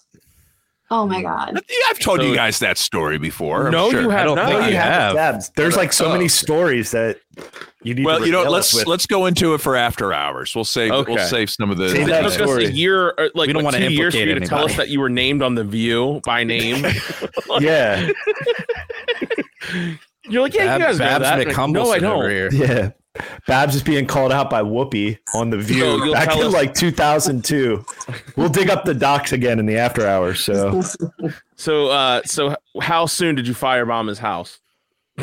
[0.90, 3.68] oh my god Yeah, I've told So- you guys that story before.
[3.68, 4.02] I'm No, sure.
[4.02, 4.48] you have I don't not.
[4.48, 4.92] think you you have.
[4.92, 5.52] have Babs.
[5.56, 6.12] There's like so Oh.
[6.14, 7.18] many stories that
[7.84, 8.06] you need.
[8.06, 8.88] Well, to you know, let's with.
[8.88, 10.56] let's go into it for after hours.
[10.56, 11.14] We'll save Okay.
[11.14, 11.90] we'll save some of the.
[11.90, 12.66] Save that It took us story.
[12.66, 14.76] a year, uh, like We don't what, wanna two years for you to tell us
[14.78, 16.86] that you were named on the View by name.
[17.60, 18.10] yeah,
[20.30, 21.48] You're like, yeah, you guys Babs, know that.
[21.48, 22.18] Like, no, I don't.
[22.18, 22.50] over here.
[22.52, 22.90] yeah.
[23.48, 26.74] Babs is being called out by Whoopi on the View So back in us- like
[26.74, 27.86] 2002.
[28.36, 30.40] We'll dig up the docs again in the after hours.
[30.42, 30.82] So
[31.56, 34.60] So, uh, so how soon did you firebomb his house?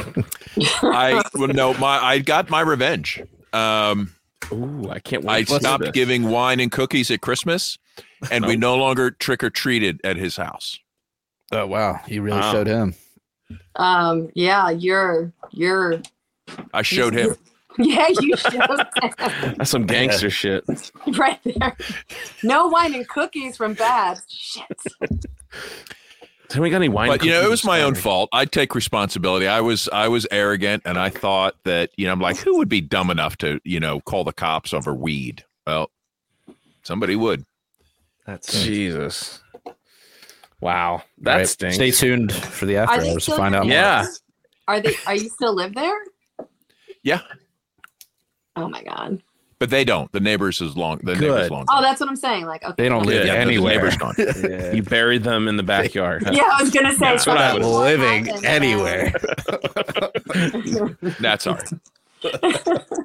[0.82, 3.22] I well, no, my I got my revenge.
[3.52, 4.12] Um,
[4.52, 5.48] Ooh, I can't I wait.
[5.48, 5.92] to stopped this.
[5.92, 7.78] giving wine and cookies at Christmas,
[8.30, 10.78] and we no longer trick or treated at his house.
[11.52, 12.52] Oh wow, he really Wow.
[12.52, 12.94] showed him.
[13.76, 16.00] Um, yeah, you're you're
[16.72, 17.36] I showed him.
[17.78, 18.86] yeah, you showed them
[19.56, 20.64] That's some gangster shit.
[21.18, 21.76] right there.
[22.42, 24.22] No wine and cookies from Babs.
[24.28, 24.64] Shit.
[26.50, 27.08] Have we got any wine?
[27.08, 28.28] But you know, it was my own fault.
[28.32, 29.48] I take responsibility.
[29.48, 32.68] I was I was arrogant, and I thought that you know, I'm like, who would
[32.68, 35.44] be dumb enough to you know call the cops over weed?
[35.66, 35.90] Well,
[36.82, 37.44] somebody would.
[38.26, 39.42] That's Jesus.
[40.60, 41.48] Wow, that Right.
[41.48, 41.74] stinks.
[41.76, 43.66] Stay tuned for the after hours to find out.
[43.66, 44.06] Yeah.
[44.68, 45.98] Are they are you still live there?
[47.02, 47.20] Yeah,
[48.56, 49.22] Oh my god.
[49.58, 50.10] but they don't.
[50.12, 50.98] The neighbors is long.
[51.02, 51.64] The neighbors long.
[51.68, 52.46] Oh, that's what I'm saying.
[52.46, 52.74] Like okay.
[52.76, 53.74] They don't live Yeah, the anywhere.
[53.74, 54.14] neighbor's gone.
[54.76, 56.22] You buried them in the backyard.
[56.24, 56.32] huh?
[56.34, 59.12] Yeah, I was gonna say That's what I something was living anywhere.
[61.20, 61.72] That's all right.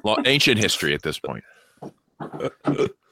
[0.02, 1.44] Well, ancient history at this point.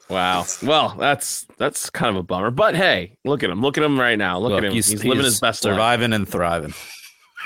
[0.09, 0.45] Wow.
[0.63, 2.49] Well, that's that's kind of a bummer.
[2.49, 3.61] But hey, look at him.
[3.61, 4.39] Look at him right now.
[4.39, 4.73] Look, Look, at him.
[4.73, 5.73] He's, he's, living he's his best life.
[5.73, 6.73] surviving and thriving.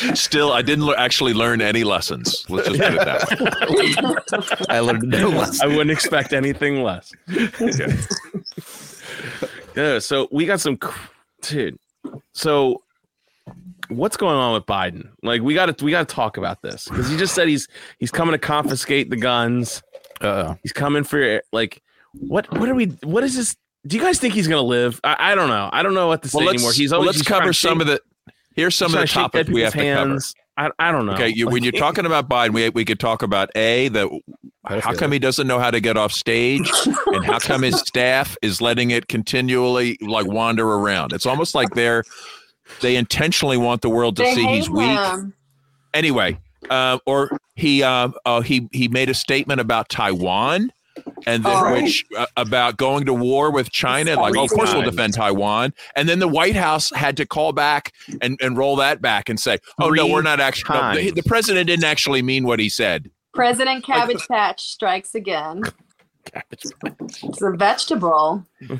[0.00, 0.14] There you go.
[0.14, 2.44] Still, I didn't le- actually learn any lessons.
[2.48, 4.66] Let's just put it that way.
[4.68, 5.60] I learned no lesson.
[5.62, 7.12] I wouldn't expect anything less.
[9.76, 9.98] yeah.
[9.98, 10.98] So we got some, cr-
[11.42, 11.78] dude.
[12.32, 12.82] So
[13.88, 15.08] what's going on with Biden?
[15.22, 17.68] Like we got to we got to talk about this because he just said he's
[17.98, 19.82] he's coming to confiscate the guns.
[20.20, 23.56] Uh, He's coming for like what what are we what is this?
[23.86, 25.00] Do you guys think he's gonna live?
[25.04, 25.68] I, I don't know.
[25.72, 26.72] I don't know what to say Well, anymore.
[26.72, 28.00] He's well, always let's cover some shake- of the.
[28.54, 30.10] Here's some he's of the trying to shake topics we have people's to cover.
[30.10, 30.34] hands.
[30.56, 31.12] I, I don't know.
[31.14, 34.08] Okay, you, when you're talking about Biden, we we could talk about a that
[34.64, 36.70] how come he doesn't know how to get off stage,
[37.06, 41.12] and how come his staff is letting it continually like wander around.
[41.12, 42.04] It's almost like they're
[42.80, 44.86] they intentionally want the world to They see hate he's weak.
[44.88, 45.34] him.
[45.92, 46.38] Anyway,
[46.70, 50.70] uh, or he uh, uh, he he made a statement about Taiwan.
[51.26, 51.72] And then, Oh.
[51.72, 55.72] which uh, about going to war with China, like, oh, of course we'll defend Taiwan.
[55.96, 59.38] And then the White House had to call back and, and roll that back and
[59.40, 60.78] say, oh no, we're not actually.
[60.78, 63.10] No, the, the president didn't actually mean what he said.
[63.32, 65.62] President Cabbage Patch strikes again.
[66.50, 68.46] It's a vegetable.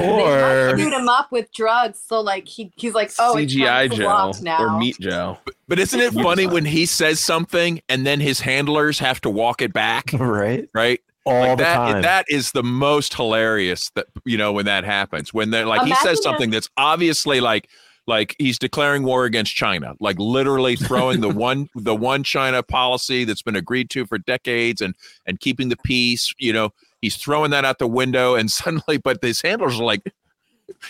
[0.00, 3.90] Or shoot him up with drugs, so like he he's like, oh, it's CGI time
[3.90, 4.62] to Joe now.
[4.76, 5.38] or Meat Joe.
[5.68, 9.60] But isn't it funny when he says something and then his handlers have to walk
[9.60, 10.68] it back, right.
[10.72, 11.00] right?
[11.24, 12.02] All Like the that, time.
[12.02, 15.32] that is the most hilarious that you know when that happens.
[15.32, 17.68] When they're like he says something that's obviously like
[18.08, 23.24] like he's declaring war against China, like literally throwing the one the one China policy
[23.24, 24.94] that's been agreed to for decades and
[25.26, 26.34] and keeping the peace.
[26.38, 30.02] You know, he's throwing that out the window, and suddenly, but his handlers are like,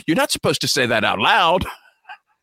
[0.07, 1.67] "You're not supposed to say that out loud."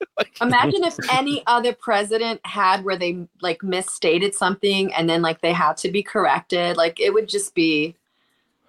[0.42, 5.54] Imagine if any other president had where they like misstated something and then like they
[5.54, 6.78] had to be corrected.
[6.78, 7.96] Like it would just be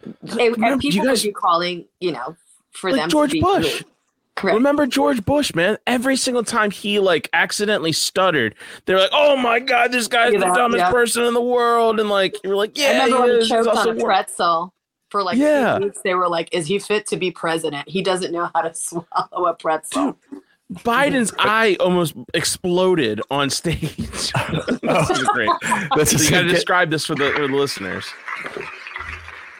[0.04, 2.36] it, Remember- and you people guys- would be calling, you know,
[2.72, 3.82] for Like them George Bush.
[4.36, 4.54] Correct.
[4.54, 5.76] Remember George Bush, man?
[5.86, 8.54] Every single time he like accidentally stuttered,
[8.86, 10.90] they're like, "Oh my god, this guy's Yeah, the dumbest yeah.
[10.90, 13.44] person in the world," and like you're like, I "Yeah, remember he when is.
[13.48, 14.72] he choked also on a pretzel
[15.10, 15.78] for like Yeah.
[15.80, 16.00] weeks.
[16.02, 17.86] They were like, "Is he fit to be president?
[17.86, 20.16] He doesn't know how to swallow a pretzel."
[20.72, 23.96] Biden's eye almost exploded on stage.
[23.96, 25.50] this is great.
[25.96, 28.06] That's So you got to describe this for the, for the listeners.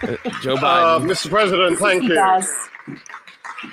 [0.03, 1.29] Uh, Joe Uh, Biden Mr.
[1.29, 2.15] President, thank you.
[2.15, 2.51] Yes.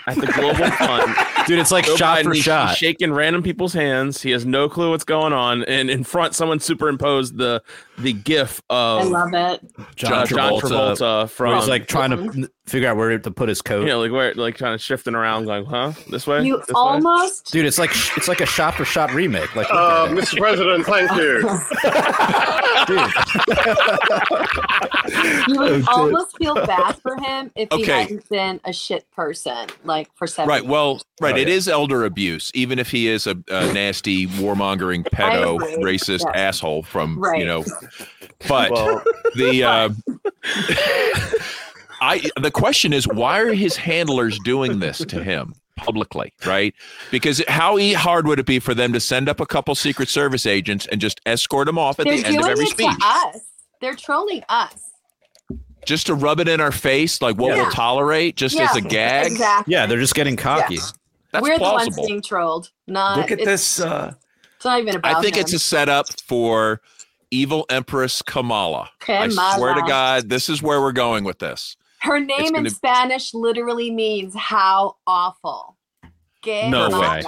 [0.08, 1.16] at the Global Fund.
[1.48, 2.76] dude, it's like Joe shot Biden, for shot.
[2.76, 4.22] Shaking random people's hands.
[4.22, 7.62] He has no clue what's going on, and in front, someone superimposed the
[7.98, 9.62] the GIF of I of love it.
[9.96, 13.32] John uh, John Travolta, Travolta where from he's like trying to figure out where to
[13.32, 13.82] put his coat.
[13.82, 15.94] you know, like where like kind of shifting around, going, huh?
[16.12, 16.46] This way.
[16.46, 16.74] You This way?
[16.76, 19.56] almost Dude, it's like it's like a shot for shot remake.
[19.56, 20.08] Like, Uh.
[20.10, 20.38] Mr.
[20.38, 21.38] President, thank you.
[25.48, 25.88] you would dude.
[25.88, 28.02] almost feel bad for him if he Okay.
[28.04, 30.62] hadn't been a shit person like for seven Right.
[30.64, 30.72] years.
[30.72, 31.36] Well, right.
[31.36, 31.54] Oh, It yeah.
[31.56, 36.40] is elder abuse, even if he is a, a nasty, warmongering, pedo, racist Yeah.
[36.48, 37.40] asshole from Right.
[37.40, 37.64] you know.
[38.48, 39.04] But well,
[39.36, 39.90] the uh,
[42.00, 46.74] I the question is why are his handlers doing this to him publicly, right?
[47.12, 50.10] Because how e- hard would it be for them to send up a couple Secret
[50.10, 52.88] Service agents and just escort him off at They're the end of every it speech,
[52.88, 53.40] to us.
[53.82, 54.74] They're trolling us.
[55.86, 57.64] just to rub it in our face, like what Yeah.
[57.64, 59.28] we'll tolerate, just as a gag?
[59.28, 59.72] Exactly.
[59.72, 60.78] yeah, they're just getting cocky.
[61.32, 62.72] That's We're the ones being trolled.
[62.88, 63.80] Not look at it's, this.
[63.82, 64.14] Uh,
[64.56, 65.42] It's not even about I think him.
[65.42, 66.82] it's a setup for
[67.32, 68.90] evil Empress Kamala.
[69.08, 71.76] I swear to God, this is where we're going with this.
[72.00, 75.78] Her name in gonna- Spanish literally means how awful.
[76.44, 77.10] Que No mala.
[77.18, 77.24] way.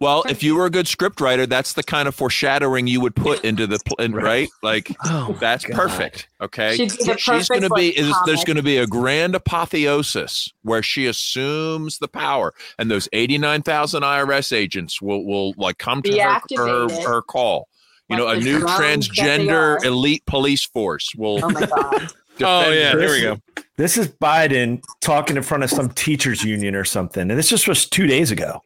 [0.00, 3.44] Well, if you were a good scriptwriter, that's the kind of foreshadowing you would put
[3.44, 4.48] into the pl- in, right.
[4.62, 6.26] Like Oh, that's perfect.
[6.40, 8.86] Okay, She'd the she's going to perfect, be like, is there's going to be a
[8.88, 15.24] grand apotheosis where she assumes the power, and those eighty nine thousand IRS agents will
[15.24, 17.68] will like come to her, her her call.
[18.12, 21.40] You know, a new drones that they transgender elite police force will.
[21.44, 22.08] Oh my god.
[22.40, 22.96] Oh yeah, her.
[22.96, 23.36] Oh, there we go.
[23.76, 27.68] This is Biden talking in front of some teachers union or something, and this just
[27.68, 28.62] was two days ago.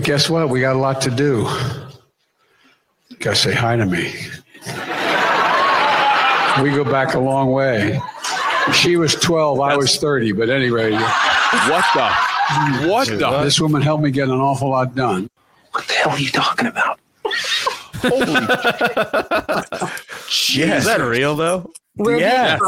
[0.00, 0.48] Guess what?
[0.48, 1.42] We got a lot to do.
[3.18, 4.14] Gotta say hi to me.
[6.62, 8.00] We go back a long way.
[8.72, 12.88] She was 12, I was 30, but anyway, What the?
[12.88, 13.40] What the?
[13.42, 15.28] this woman helped me get an awful lot done.
[15.72, 17.00] What the hell are you talking about?
[18.02, 18.10] Yeah,
[20.76, 21.72] is that real though?
[21.96, 22.58] We're Yeah.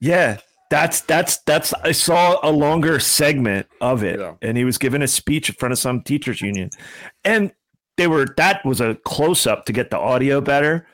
[0.00, 0.38] Yeah,
[0.70, 1.72] that's that's that's.
[1.82, 4.34] I saw a longer segment of it, Yeah.
[4.42, 6.70] and he was giving a speech in front of some teachers union,
[7.24, 7.52] and
[7.96, 10.86] they were that was a close up to get the audio better,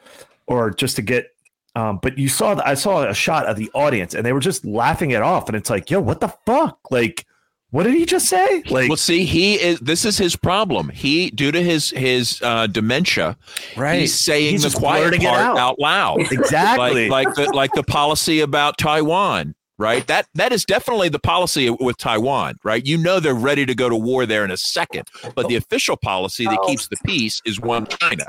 [0.46, 1.28] or just to get.
[1.74, 4.40] Um, but you saw the, I saw a shot of the audience, and they were
[4.40, 6.78] just laughing it off, and it's like, yo, what the fuck?
[6.90, 7.24] Like,
[7.72, 8.62] what did he just say?
[8.70, 9.80] Like, well, see, he is.
[9.80, 10.88] This is his problem.
[10.90, 13.37] He, due to his his uh, dementia,
[13.76, 14.00] right?
[14.02, 15.58] he's saying He's the quiet blurting part out.
[15.58, 17.08] out, loud, exactly.
[17.08, 19.54] like like the like the policy about Taiwan.
[19.78, 20.06] Right.
[20.06, 22.54] That that is definitely the policy with Taiwan.
[22.62, 22.87] Right.
[22.87, 25.96] You know they're ready to go to war there in a second, but the official
[25.96, 26.66] policy that Oh.
[26.68, 28.26] keeps the peace is one China.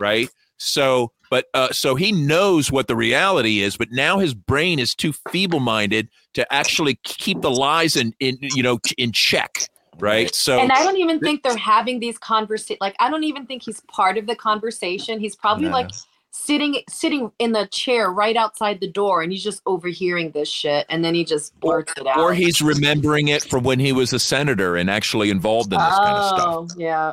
[0.00, 0.28] Right.
[0.58, 4.94] So, but uh, so he knows what the reality is, but now his brain is
[4.94, 9.68] too feeble-minded to actually keep the lies in, in you know in check.
[9.98, 10.34] Right.
[10.34, 12.78] So And I don't even think they're having these conversations.
[12.82, 15.18] Like, I don't even think he's part of the conversation.
[15.18, 15.70] He's probably No.
[15.70, 15.90] like
[16.32, 20.84] sitting sitting in the chair right outside the door, and he's just overhearing this shit,
[20.90, 22.18] and then he just blurts it out.
[22.18, 25.96] or he's remembering it from when he was a senator and actually involved in this
[25.96, 26.46] kind of stuff.
[26.46, 27.12] Oh, yeah,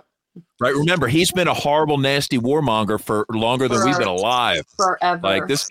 [0.60, 0.74] Right?
[0.74, 4.66] Remember, he's been a horrible, nasty warmonger for longer than we've been alive.
[4.76, 5.22] forever.
[5.22, 5.68] Like this,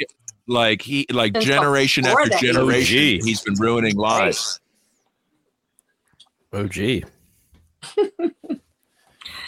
[0.47, 2.41] like he, like Since generation after that.
[2.41, 3.25] generation, OG.
[3.25, 4.61] he's been ruining lives.
[6.53, 7.05] Oh gee.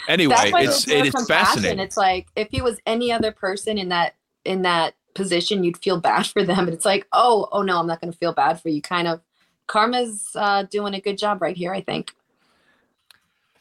[0.07, 1.79] Anyway, it's there's it is fascinating.
[1.79, 5.99] It's like if he was any other person in that in that position, you'd feel
[5.99, 6.59] bad for them.
[6.59, 8.81] And it's like, oh, oh no, I'm not going to feel bad for you.
[8.81, 9.21] Kind of,
[9.67, 11.73] karma's uh, doing a good job right here.
[11.73, 12.14] I think.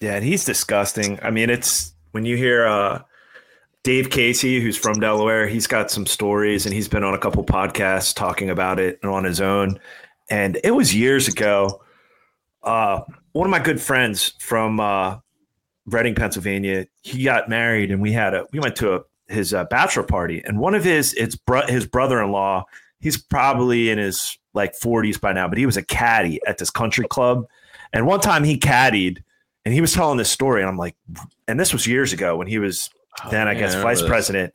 [0.04, 1.18] Yeah, and he's disgusting.
[1.22, 3.00] I mean, it's when you hear uh,
[3.84, 7.42] Dave Casey, who's from Delaware, he's got some stories and he's been on a couple
[7.42, 9.80] podcasts talking about it and on his own.
[10.28, 11.82] And it was years ago.
[12.62, 13.00] Uh,
[13.32, 15.16] one of my good friends from uh,
[15.86, 19.64] Reading, Pennsylvania, he got married and we had a we went to a, his uh,
[19.64, 22.62] bachelor party and one of his it's bro- his brother-in-law.
[23.00, 26.68] He's probably in his like 40s by now, but he was a caddy at this
[26.68, 27.46] country club.
[27.94, 29.22] And one time he caddied
[29.64, 30.96] and he was telling this story and i'm like
[31.48, 32.90] and this was years ago when he was
[33.30, 34.08] then i guess I vice this.
[34.08, 34.54] president.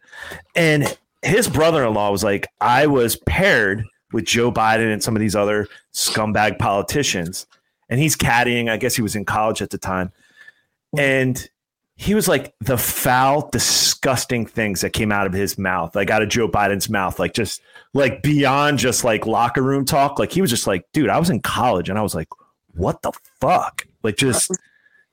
[0.56, 5.36] And his brother-in-law was like i was paired with joe biden and some of these
[5.36, 7.46] other scumbag politicians.
[7.90, 10.12] And he's caddying i guess he was in college at the time.
[10.98, 11.50] And
[11.96, 16.22] he was like the foul disgusting things that came out of his mouth like out
[16.22, 17.62] of joe biden's mouth like just
[17.94, 20.20] like beyond just like locker room talk.
[20.20, 22.28] Like he was just like dude i was in college and i was like
[22.74, 23.86] what the fuck?
[24.04, 24.52] Like just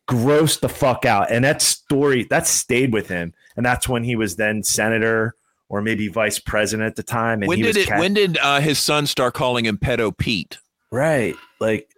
[0.09, 1.31] grossed the fuck out.
[1.31, 3.35] And that story that stayed with him.
[3.57, 5.35] And that's when he was then senator
[5.69, 7.43] or maybe vice president at the time.
[7.43, 7.89] And when he did was it?
[7.89, 10.59] ca- when did uh, his son start calling him pedo Pete?
[10.93, 11.35] right?
[11.59, 11.91] Like,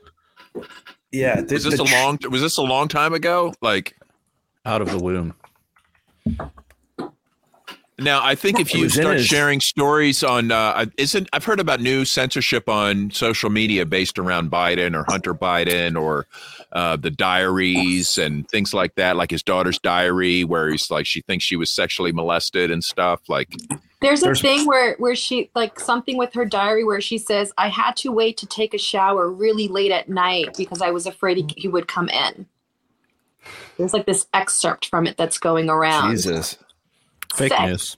[1.12, 1.40] yeah.
[1.42, 2.18] Was this a long?
[2.30, 3.54] Was this a long time ago?
[3.60, 3.96] Like
[4.64, 5.34] Out of the womb.
[7.98, 12.04] Now, I think if you start sharing stories on, uh, isn't I've heard about new
[12.04, 16.26] censorship on social media based around Biden or Hunter Biden or
[16.72, 21.22] uh, the diaries and things like that, like his daughter's diary, where he's like she
[21.22, 23.20] thinks she was sexually molested and stuff.
[23.28, 23.48] Like,
[24.00, 27.52] There's a There's- thing where where she like something with her diary where she says,
[27.58, 31.06] "I had to wait to take a shower really late at night because I was
[31.06, 32.46] afraid he, he would come in."
[33.76, 36.10] There's like this excerpt from it that's going around.
[36.12, 36.58] Jesus.
[37.34, 37.62] Fake Sex.
[37.68, 37.96] news.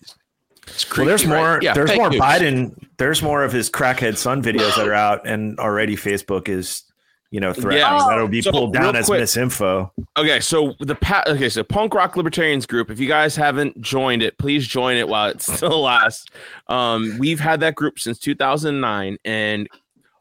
[0.66, 1.40] it's Well, there's creepy, right?
[1.42, 1.58] more.
[1.62, 2.20] Yeah, there's more news.
[2.20, 2.74] Biden.
[2.98, 6.82] There's more of his crackhead son videos that are out, and already Facebook is,
[7.30, 7.98] you know, threatening Yeah.
[8.08, 9.90] that it'll be So, pulled down as quick- misinfo.
[10.18, 12.90] Okay, so the pa- okay, so Punk Rock Libertarians group.
[12.90, 16.26] If you guys haven't joined it, please join it while it still lasts.
[16.68, 19.68] Um, we've had that group since 2009, and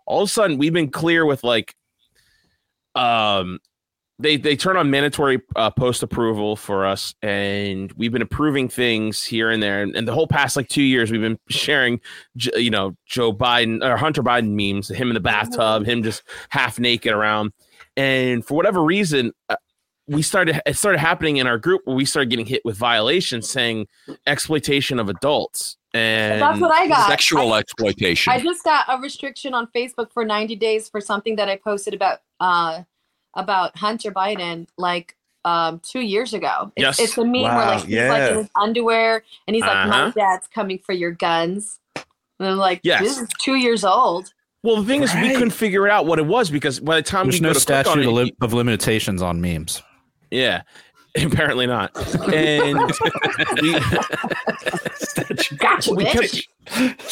[0.06, 1.76] all of a sudden we've been clear with like,
[2.96, 3.60] um,
[4.20, 9.24] they they turn on mandatory uh, post approval for us, and we've been approving things
[9.24, 9.82] here and there.
[9.82, 12.02] And, and the whole past like two years, we've been sharing,
[12.36, 16.80] you know, Joe Biden or Hunter Biden memes, him in the bathtub, him just half
[16.80, 17.54] naked around.
[17.96, 19.56] And for whatever reason, uh,
[20.08, 23.50] we started it started happening in our group where we started getting hit with violations
[23.50, 23.88] saying
[24.28, 27.10] exploitation of adults and That's what I got.
[27.10, 28.32] Sexual I, exploitation.
[28.32, 31.94] I just got a restriction on Facebook for 90 days for something that I posted
[31.94, 32.84] about uh
[33.36, 35.16] about Hunter Biden like
[35.46, 36.72] um two years ago.
[36.76, 37.00] It's, Yes.
[37.00, 40.12] it's a meme where like he's like in his underwear and he's like, My Uh-huh.
[40.16, 41.80] dad's coming for your guns.
[41.96, 43.02] And I'm like, Yes.
[43.02, 44.34] this is two years old.
[44.64, 47.02] well the thing is we couldn't figure it out what it was because by the
[47.02, 49.82] time There's we no go on statute it, of, lim- of limitations on memes.
[50.32, 50.64] yeah
[51.16, 51.96] apparently not
[52.34, 52.78] and
[53.62, 53.80] we,
[55.58, 56.48] Gotcha, we kept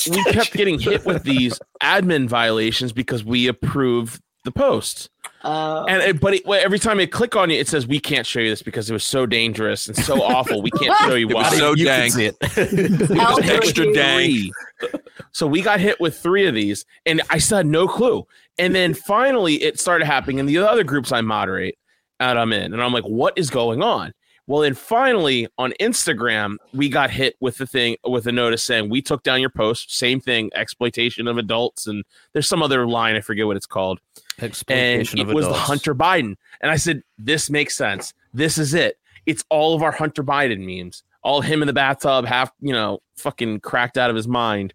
[0.09, 5.09] we kept getting hit with these admin violations because we approved the post
[5.43, 7.99] Uh, and it, but it, well, every time you click on it it says we
[7.99, 11.13] can't show you this because it was so dangerous and so awful we can't show
[11.13, 12.35] you why so You can it.
[13.19, 13.95] Elder extra abuse.
[13.95, 14.53] dank.
[14.79, 14.91] three.
[15.31, 18.25] So we got hit with three of these, and I still had no clue.
[18.57, 21.77] And then finally, it started happening in the other groups I moderate,
[22.19, 24.13] and I'm in, and I'm like, "What is going on?"
[24.47, 28.89] Well, then finally on Instagram, we got hit with the thing with a notice saying
[28.89, 29.95] we took down your post.
[29.95, 33.99] Same thing, exploitation of adults, and there's some other line I forget what it's called
[34.39, 35.67] Exploitation and it of was the adults.
[35.67, 36.35] Hunter Biden.
[36.61, 38.13] And I said, "This makes sense.
[38.33, 38.97] This is it.
[39.25, 41.03] It's all of our Hunter Biden memes.
[41.23, 44.73] All him in the bathtub, half you know, fucking cracked out of his mind.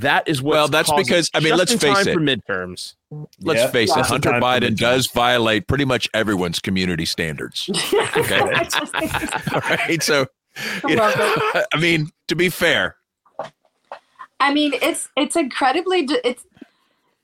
[0.00, 0.52] That is what.
[0.54, 2.14] Well, that's because- I mean, let's face time it.
[2.14, 2.94] for midterms.
[3.40, 3.70] Let's Yeah.
[3.70, 7.70] face it, Lots of Hunter Biden does violate pretty much everyone's community standards.
[8.16, 8.38] Okay.
[9.54, 10.02] All right.
[10.02, 10.26] So,
[10.88, 11.12] you know,
[11.72, 12.96] I mean, to be fair,
[14.40, 16.44] I mean, it's it's incredibly it's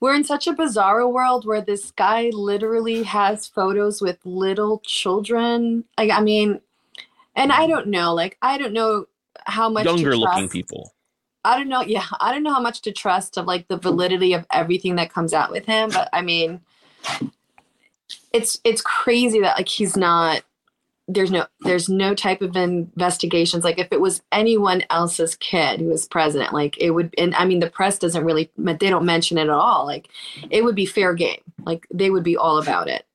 [0.00, 5.84] we're in such a bizarre world where this guy literally has photos with little children.
[5.98, 6.60] Like, I mean,
[7.36, 9.04] and I don't know, like, I don't know
[9.46, 10.94] how much Younger looking people.
[11.45, 11.82] I don't know.
[11.82, 15.12] Yeah, I don't know how much to trust of like the validity of everything that
[15.12, 15.91] comes out with him.
[15.91, 16.61] But I mean,
[18.32, 20.43] it's it's crazy that like he's not.
[21.09, 23.64] There's no there's no type of investigations.
[23.64, 27.14] Like if it was anyone else's kid who was president, like it would.
[27.18, 28.51] And I mean, the press doesn't really.
[28.57, 29.86] They don't mention it at all.
[29.86, 30.09] Like
[30.51, 31.41] it would be fair game.
[31.64, 33.07] Like they would be all about it.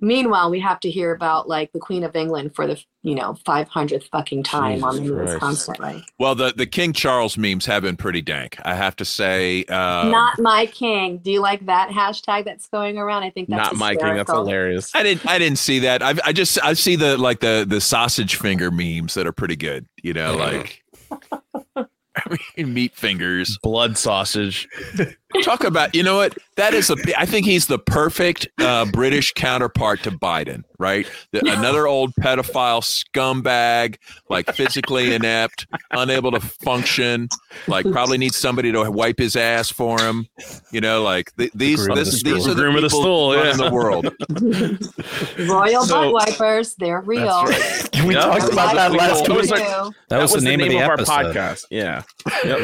[0.00, 3.36] Meanwhile, we have to hear about like the Queen of England for the you know
[3.46, 6.04] 500th fucking time on the news constantly.
[6.18, 8.58] well, the, the King Charles memes have been pretty dank.
[8.64, 9.64] I have to say.
[9.64, 11.18] Uh, not my king.
[11.18, 13.22] Do you like that hashtag that's going around?
[13.22, 14.16] I think that's Not my king.
[14.16, 14.90] That's hilarious.
[14.94, 15.26] I didn't.
[15.26, 16.02] I didn't see that.
[16.02, 16.62] I, I just.
[16.62, 19.86] I see the like the the sausage finger memes that are pretty good.
[20.02, 20.82] You know, like.
[22.16, 23.58] I mean, meat fingers.
[23.62, 24.68] Blood sausage.
[25.42, 25.94] Talk about.
[25.94, 26.36] You know what?
[26.56, 26.96] That is a.
[27.18, 30.62] I think he's the perfect uh, British counterpart to Biden.
[30.78, 31.06] Right.
[31.32, 33.96] The, another old pedophile scumbag,
[34.28, 37.28] like physically inept, unable to function.
[37.68, 40.26] Like probably needs somebody to wipe his ass for him.
[40.72, 41.78] You know, like th- these.
[41.86, 42.52] groom of This, the these stool.
[42.52, 43.68] are the Groom of the people stool, running yeah.
[43.68, 45.48] the world.
[45.48, 46.74] Royal So- butt wipers.
[46.74, 47.44] They're real.
[47.92, 48.20] Can we Yeah.
[48.22, 49.60] talk about that last That we was week?
[49.60, 49.92] like- do.
[50.08, 51.12] That, was, the name, of the our episode.
[51.34, 51.64] podcast.
[51.70, 52.02] Yeah.
[52.44, 52.58] Yeah,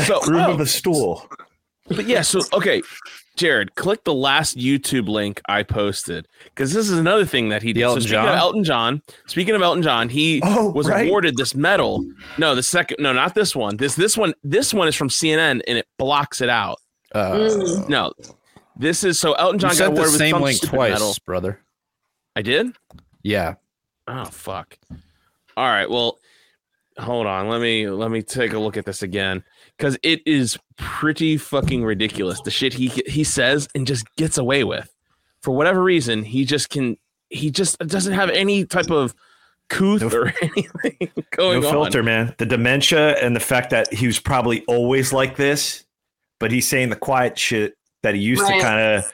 [0.04, 0.52] So- room oh.
[0.52, 1.28] of a stool.
[1.96, 2.82] But yeah, so okay,
[3.36, 7.72] Jared, click the last YouTube link I posted because this is another thing that he
[7.72, 7.82] did.
[7.82, 8.28] Elton so speaking John?
[8.28, 11.06] of Elton John, speaking of Elton John, he Oh, was right.
[11.08, 12.04] awarded this medal.
[12.38, 13.76] No, the second, no, not this one.
[13.76, 16.78] This this one, this one is from CNN and it blocks it out.
[17.14, 17.88] Uh, Mm.
[17.88, 18.12] No,
[18.76, 21.14] this is so Elton you John got sent the awarded with same link twice, medal.
[21.26, 21.60] brother.
[22.36, 22.68] I did.
[23.22, 23.54] Yeah.
[24.08, 24.78] Oh fuck.
[25.56, 25.88] All right.
[25.88, 26.18] Well,
[26.98, 27.48] hold on.
[27.48, 29.44] Let me let me take a look at this again
[29.82, 32.40] because it is pretty fucking ridiculous.
[32.42, 34.88] The shit he he says and just gets away with
[35.40, 36.22] for whatever reason.
[36.22, 36.96] He just can.
[37.30, 39.12] He just doesn't have any type of
[39.68, 41.72] couth No- or anything going no on.
[41.72, 42.32] filter, man.
[42.38, 45.84] The dementia and the fact that he was probably always like this,
[46.38, 47.74] but he's saying the quiet shit
[48.04, 48.58] that he used Right.
[48.58, 49.12] to kind of.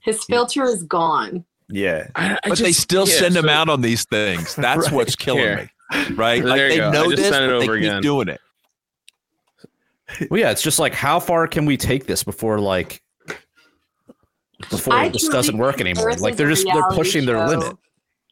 [0.00, 1.44] His filter is gone.
[1.68, 4.56] Yeah, I, I But they still yeah, send him out on these things.
[4.56, 4.92] That's Right.
[4.92, 5.70] what's killing Here.
[5.92, 6.14] me.
[6.16, 6.42] Right?
[6.42, 6.90] There Like they go.
[6.90, 8.02] Know just this, sent but they over keep again.
[8.02, 8.40] doing it.
[10.30, 13.02] Well, yeah, it's just like how far can we take this before like
[14.70, 16.10] before I this doesn't work anymore?
[16.10, 17.76] Earth Like they're just they're reality pushing their limit.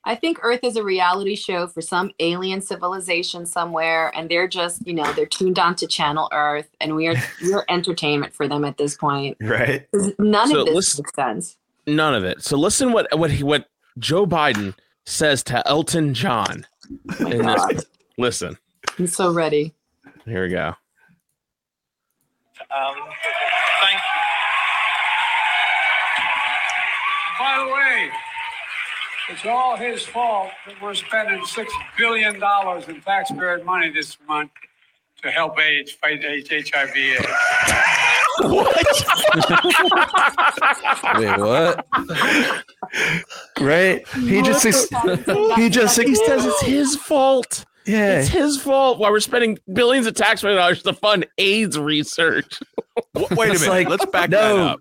[0.04, 4.86] I think Earth is a reality show for some alien civilization somewhere, and they're just,
[4.86, 8.64] you know, they're tuned on to Channel Earth, and we are we're entertainment for them
[8.64, 9.36] at this point.
[9.42, 9.86] right.
[10.18, 11.56] None So of this listen- makes sense.
[11.86, 12.42] None of it.
[12.42, 13.66] So listen what what he, what
[13.98, 14.74] Joe Biden
[15.06, 16.66] says to Elton John.
[17.20, 17.84] Oh in this.
[18.16, 18.56] Listen.
[18.98, 19.74] I'm so ready.
[20.24, 20.74] Here we go.
[22.70, 22.94] Um,
[23.80, 24.00] thank
[27.38, 28.10] By the way,
[29.30, 34.50] it's all his fault that we're spending six billion dollars in taxpayer money this month
[35.22, 36.96] to help AIDS fight HIV.
[36.96, 37.26] AIDS.
[41.16, 41.86] Wait, what?
[43.60, 44.06] right?
[44.08, 44.88] He just ex-
[45.56, 47.64] he just he says it's his fault.
[47.86, 48.20] Yeah.
[48.20, 52.60] It's his fault why we're spending billions of taxpayer dollars to fund AIDS research.
[53.14, 53.68] Wait a minute.
[53.68, 54.56] like, let's back no.
[54.56, 54.80] that up.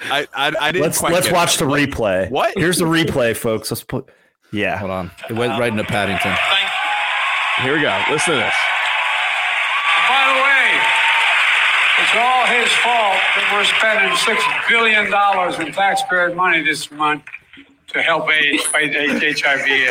[0.00, 1.64] I I, I didn't Let's let's watch that.
[1.64, 2.30] the replay.
[2.30, 2.52] What?
[2.56, 3.70] Here's the replay, folks.
[3.70, 4.08] Let's put.
[4.52, 4.76] Yeah.
[4.78, 5.10] Hold on.
[5.30, 6.36] It went right into Paddington.
[7.62, 8.02] Here we go.
[8.10, 8.54] Listen to this.
[10.08, 10.66] By the way,
[12.02, 17.24] it's all his fault that we're spending six billion dollars in taxpayer money this month
[17.96, 19.90] to help AIDS fight HIV/AIDS.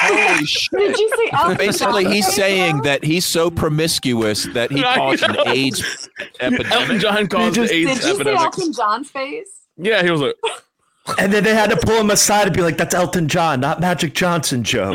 [0.00, 0.70] Holy shit.
[0.78, 5.22] Did you say Elton Basically, he's saying that he's so promiscuous that he I caused
[5.24, 5.44] an know.
[5.46, 6.08] AIDS
[6.40, 6.98] Elton.
[7.00, 8.30] John caused just- the Did AIDS you see.
[8.30, 9.50] Elton John's face?
[9.76, 10.34] Yeah, he was like,
[11.18, 13.80] And then they had to pull him aside and be like, "That's Elton John, not
[13.80, 14.94] Magic Johnson, Joe."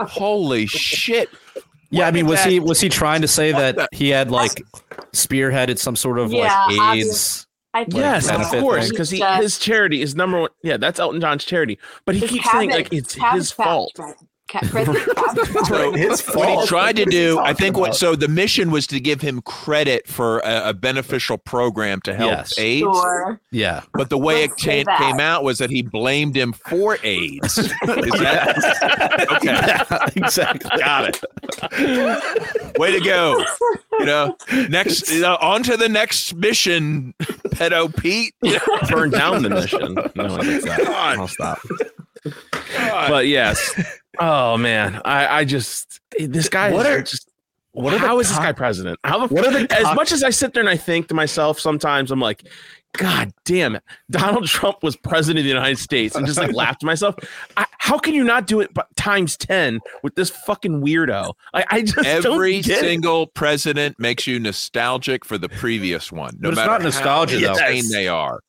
[0.00, 1.28] Holy shit.
[1.90, 4.62] Yeah, I mean, was that- he was he trying to say that he had like
[5.12, 6.80] spearheaded some sort of Yeah, like AIDS?
[6.80, 10.50] obvious- I think yes, of course, because his charity is number one.
[10.62, 13.92] Yeah, that's Elton John's charity, but he His keeps saying like it's his fault.
[13.98, 14.16] right.
[14.50, 16.18] Ca- President Cabbage Patch.
[16.18, 17.96] So what he tried to What is he do, I think what about?
[17.96, 22.30] so the mission was to give him credit for a, a beneficial program to help
[22.32, 22.58] Yes.
[22.58, 22.80] AIDS.
[22.82, 23.40] Sure.
[23.52, 26.98] Yeah, But the way Let's it say came out was that he blamed him for
[27.02, 27.58] AIDS.
[27.58, 30.20] Is that okay?
[30.20, 30.70] exactly.
[30.78, 31.20] Got
[31.72, 32.78] it.
[32.78, 33.44] Way to go.
[33.98, 34.36] You know,
[34.68, 37.14] next you know, on to the next mission,
[37.48, 38.34] pedo Pete.
[38.88, 39.94] Burn down the mission.
[40.14, 40.80] No one thinks that.
[40.88, 41.58] I'll stop.
[43.08, 43.74] But yes.
[44.18, 46.72] Oh man, I I just this guy.
[46.72, 47.30] What is are- just
[47.72, 48.98] What are the how is this guy president?
[49.04, 51.08] How the What are the as co- much as I sit there and I think
[51.08, 52.42] to myself sometimes, I'm like,
[52.94, 56.78] God damn it, Donald Trump was president of the United States, and just like laugh
[56.78, 57.14] to myself.
[57.56, 61.34] I, how can you not do it but times ten with this fucking weirdo?
[61.54, 62.80] I, I just Every don't get it.
[62.80, 67.46] single president makes you nostalgic for the previous one, no But it's matter not nostalgia,
[67.46, 67.66] how though.
[67.68, 68.40] insane they are.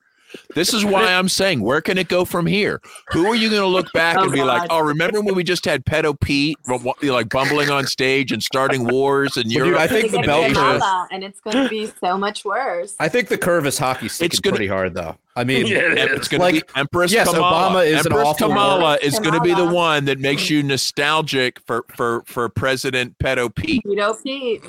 [0.55, 2.81] This is why I'm saying, where can it go from here?
[3.11, 5.43] Who are you going to look back Oh, and be like, oh, remember when we
[5.43, 9.53] just had pedo Pete, ru- ru- like bumbling on stage and starting wars and Well,
[9.67, 9.71] Europe?
[9.73, 11.07] dude, I think They the get bell Kamala, curve.
[11.11, 12.95] and it's going to be so much worse.
[12.99, 15.15] I think the curve is hockey sticking It's gonna- pretty hard, though.
[15.35, 16.17] I mean, Yeah, it is.
[16.17, 17.69] it's going to be Empress yes, Kamala.
[17.81, 20.61] Obama is an Empress awful Kamala is going to be the one that makes you
[20.61, 23.81] nostalgic for for for President Pedo Pete.
[23.85, 24.61] You know, Pete.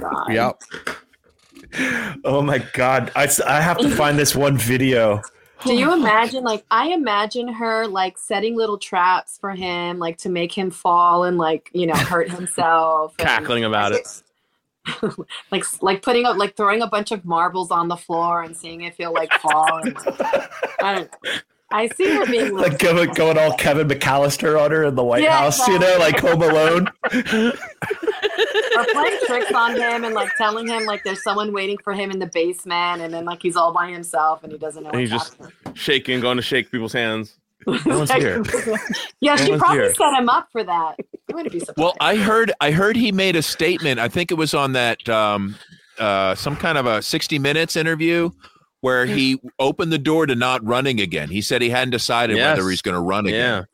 [0.00, 0.26] God.
[0.30, 0.52] yeah.
[2.24, 3.12] Oh my god!
[3.14, 5.22] I, I have to find this one video.
[5.64, 10.28] Do you imagine, like, I imagine her, like, setting little traps for him, like, to
[10.28, 13.14] make him fall and, like, you know, hurt himself.
[13.18, 14.22] and- cackling about it.
[15.50, 18.82] like, like putting up, like, throwing a bunch of marbles on the floor and seeing
[18.82, 19.78] if he'll, like, fall.
[19.78, 19.96] And,
[20.80, 21.10] I don't
[21.70, 25.04] I see her being like, Like going, going all Kevin McAllister on her in the
[25.04, 26.88] White Yeah, House, you know, like Home Alone.
[28.80, 32.10] Or playing tricks on him and like telling him like there's someone waiting for him
[32.10, 35.00] in the basement and then like he's all by himself and he doesn't know And
[35.00, 37.36] he's what's just shaking, going to shake people's hands.
[37.84, 38.44] No one's happening.
[38.44, 38.78] here.
[39.20, 39.94] yeah, No she probably here.
[39.94, 40.94] set him up for that.
[40.98, 41.76] I wouldn't be surprised.
[41.78, 43.98] Well, I heard I heard he made a statement.
[44.00, 45.54] I think it was on that um,
[45.98, 48.30] uh, some kind of a 60 minutes interview
[48.80, 51.28] where he opened the door to not running again.
[51.28, 52.56] He said he hadn't decided Yes.
[52.56, 53.66] whether he's going to run again,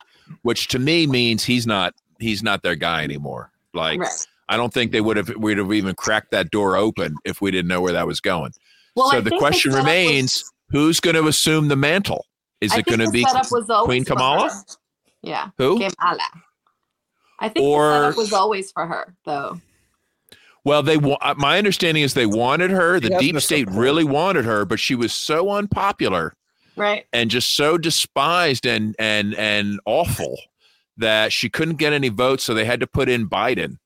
[0.42, 3.52] which to me means he's not he's not their guy anymore.
[3.74, 4.26] Like Right.
[4.49, 7.51] I don't think they would have we'd have even cracked that door open if we
[7.51, 8.53] didn't know where that was going.
[8.97, 12.26] Well, I so the think question setup was- remains: Who's going to assume the mantle?
[12.61, 14.51] Is I it going to be was Queen Kamala?
[15.22, 15.49] Yeah.
[15.59, 15.78] Who?
[15.78, 16.18] Kamala.
[17.40, 19.61] I think Or- the setup was always for her, though.
[20.64, 22.99] Well, they wa- uh, my understanding is they wanted her.
[23.01, 23.76] The She deep state support.
[23.82, 26.34] really wanted her, but she was so unpopular
[26.76, 27.05] Right.
[27.12, 30.38] and just so despised and and and awful
[30.97, 32.45] that she couldn't get any votes.
[32.45, 33.76] So they had to put in Biden,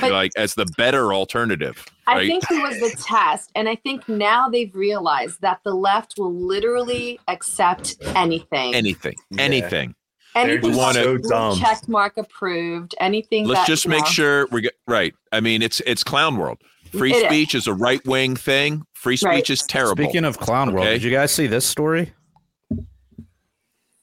[0.00, 1.84] But- like as the better alternative.
[2.06, 3.50] I think it was the test.
[3.54, 8.74] And I think now they've realized that the left will literally accept anything.
[8.74, 9.42] anything, Yeah.
[9.42, 9.94] anything.
[10.34, 11.58] anything so dumb.
[11.58, 12.94] check mark approved.
[13.00, 15.14] Anything Let's that, just make know, sure we get right.
[15.32, 16.58] I mean, it's it's clown world.
[16.92, 17.22] Free It is.
[17.24, 18.84] speech is a right wing thing.
[18.94, 19.50] Free speech Right.
[19.50, 20.02] is terrible.
[20.04, 20.94] Speaking of clown world, Okay.
[20.94, 22.12] did you guys see this story?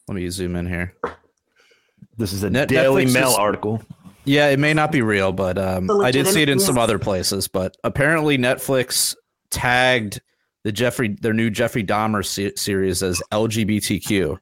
[0.08, 0.94] Let me zoom in here.
[2.18, 3.82] This is a Net- Daily Netflix Mail is- article.
[4.26, 6.78] Yeah, it may not be real, but um, I did see it in legitimate- some
[6.78, 7.48] other places.
[7.48, 9.16] But apparently, Netflix
[9.52, 10.22] tagged
[10.64, 14.38] the Jeffrey their new Jeffrey Dahmer se- series as LGBTQ.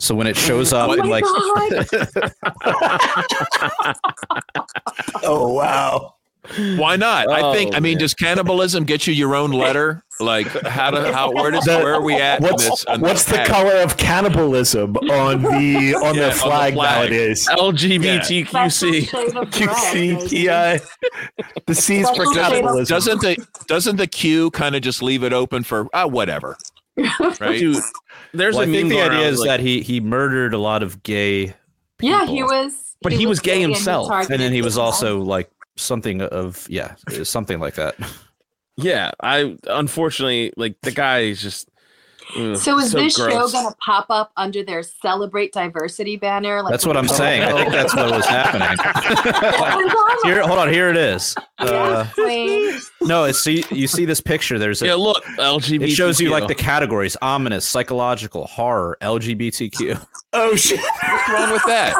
[0.00, 1.24] So when it shows up Oh in like.
[5.24, 6.14] Oh wow!
[6.76, 7.30] Why not?
[7.30, 7.74] I think.
[7.74, 8.00] Oh, I mean, man.
[8.00, 10.02] does cannibalism get you your own letter?
[10.20, 12.40] Like, how do how where does The- where are we at?
[12.40, 13.46] in What's this, on what's the tag?
[13.46, 15.52] color of cannibalism on the on
[15.84, 17.10] Yeah, on the the flag flag.
[17.10, 17.42] nowadays?
[17.42, 19.08] Special LGBTQC.
[19.08, 19.50] shade of red,
[19.92, 20.16] baby.
[20.16, 20.88] QCTI.
[21.66, 22.94] The C is for Special cannibalism.
[22.96, 26.56] Doesn't the doesn't the Q kind of just leave it open for ah whatever?
[26.96, 27.58] right?
[27.60, 27.76] Dude,
[28.34, 30.82] there's Well, a I think the idea is like- that he he murdered a lot
[30.82, 31.54] of gay,
[32.00, 32.74] yeah, he was.
[33.02, 35.48] But he was gay and himself, targeted and then he was also like
[35.78, 37.94] something of yeah, something like that.
[38.76, 39.10] yeah.
[39.22, 41.68] I unfortunately like the guy is just.
[42.36, 46.62] ugh, So is this show gonna pop up under their celebrate diversity banner?
[46.62, 47.42] Like That's what I'm saying.
[47.42, 48.68] I think that's what was happening.
[50.24, 50.68] Here, hold on.
[50.72, 51.34] Here it is.
[51.58, 54.58] Uh, Wait, no, it's see you see this picture.
[54.58, 55.82] There's a, Yeah, look, LGBTQ.
[55.82, 60.04] it shows you like the categories: ominous, psychological, horror, LGBTQ.
[60.34, 60.80] Oh shit!
[60.80, 61.94] What's wrong with that?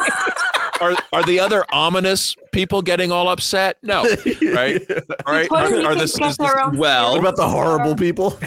[0.80, 3.76] Are are the other ominous people getting all upset?
[3.82, 4.02] No,
[4.52, 4.80] right?
[5.26, 5.50] Right?
[5.50, 8.38] Are, are this, is this well- What about the horrible people?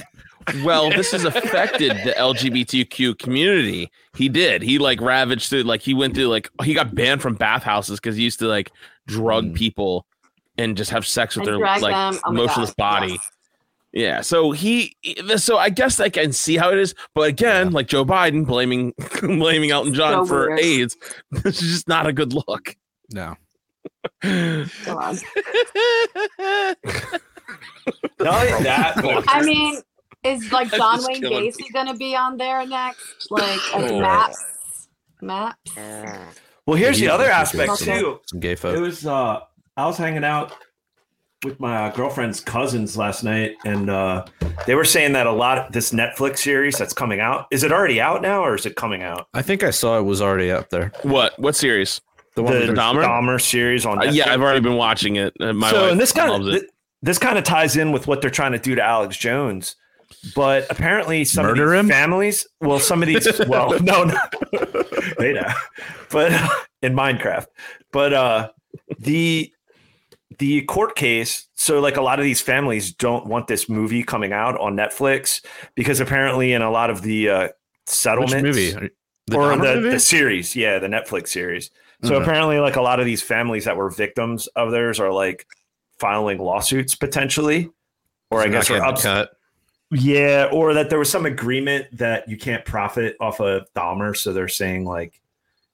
[0.63, 3.91] well, this has affected the LGBTQ community.
[4.15, 4.61] He did.
[4.61, 5.63] He like ravaged through.
[5.63, 6.27] Like he went through.
[6.27, 8.71] Like he got banned from bathhouses because he used to like
[9.07, 9.55] drug Mm.
[9.55, 10.05] people
[10.57, 12.19] and just have sex with And their like them.
[12.25, 13.11] Oh motionless God, body.
[13.13, 13.31] yes.
[13.93, 14.21] Yeah.
[14.21, 14.95] So he.
[15.37, 16.95] So I guess I can see how it is.
[17.13, 20.59] But again, like Joe Biden blaming blaming Elton John So for weird.
[20.59, 20.97] AIDS.
[21.31, 22.75] This is just not a good look.
[23.13, 23.35] No.
[24.21, 24.29] Go
[24.87, 25.17] on.
[28.19, 29.81] Not that, I mean,
[30.23, 33.27] is like John Wayne killing Gacy gonna be on there next?
[33.31, 33.99] Like as Oh.
[33.99, 34.87] maps,
[35.21, 35.71] maps.
[36.65, 38.19] well, here's He the other aspect too.
[38.27, 39.39] Some gay folks It was uh
[39.75, 40.53] I was hanging out
[41.43, 44.23] with my uh, girlfriend's cousins last night and uh
[44.67, 47.71] they were saying that a lot of this Netflix series that's coming out is it
[47.71, 49.27] already out now or is it coming out?
[49.33, 50.91] I think I saw it was already up there.
[51.01, 51.37] What?
[51.39, 51.99] What series?
[52.35, 53.41] The one the with the Dahmer?
[53.41, 55.33] series on Uh, yeah, I've already been watching it.
[55.39, 56.69] My so wife and this kind of it.
[57.01, 59.75] this kind of ties in with what they're trying to do to Alex Jones.
[60.35, 61.85] But apparently some Murder of him?
[61.87, 64.17] these families, well, some of these well, no, no.
[65.17, 65.47] they know.
[66.11, 66.31] But
[66.83, 67.47] in Minecraft.
[67.91, 68.49] But uh
[68.99, 69.51] the
[70.41, 74.33] the court case, so like a lot of these families don't want this movie coming
[74.33, 77.53] out on Netflix because apparently in a lot of the uh Which
[77.85, 78.89] settlements movie?
[79.27, 79.89] The or the, movie?
[79.91, 81.69] the series, yeah, the Netflix series.
[82.03, 82.23] So Okay.
[82.23, 85.45] apparently, like a lot of these families that were victims of theirs are like
[85.99, 87.69] filing lawsuits potentially,
[88.31, 89.31] or I guess are getting cut.
[89.91, 94.33] yeah, or that there was some agreement that you can't profit off of Dahmer, so
[94.33, 95.21] they're saying like,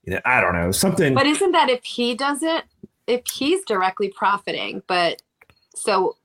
[0.04, 1.14] you know, I don't know, something.
[1.14, 2.64] But isn't that if he does it,
[3.08, 4.82] if he's directly profiting?
[4.86, 5.22] But
[5.74, 6.16] so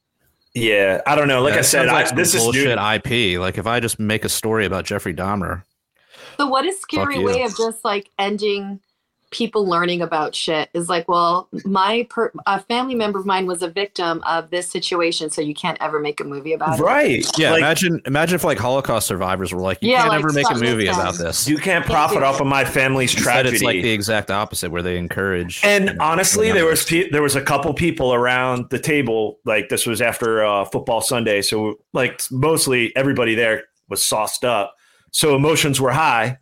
[0.54, 1.42] yeah, I don't know.
[1.42, 2.78] Like Yeah, I said, like I, some this is bullshit.
[2.78, 3.40] IP.
[3.40, 5.64] Like if I just make a story about Jeffrey Dahmer,
[6.38, 8.80] so what a scary way of just like ending
[9.34, 13.62] people learning about shit is like, well, my per- a family member of mine was
[13.62, 16.82] a victim of this situation, so you can't ever make a movie about it.
[16.84, 17.26] Right.
[17.38, 17.52] yeah.
[17.52, 20.50] Like, imagine imagine if like Holocaust survivors were like, you Yeah, can't like, ever make
[20.50, 21.48] a movie about this.
[21.48, 23.56] you can't profit do off of my family's tragedy.
[23.56, 25.60] it's like the exact opposite, where they encourage.
[25.64, 27.06] And honestly, there was people.
[27.06, 29.40] pe- there was a couple people around the table.
[29.46, 34.76] Like this was after uh, football Sunday, so like mostly everybody there was sauced up,
[35.12, 36.38] so emotions were high.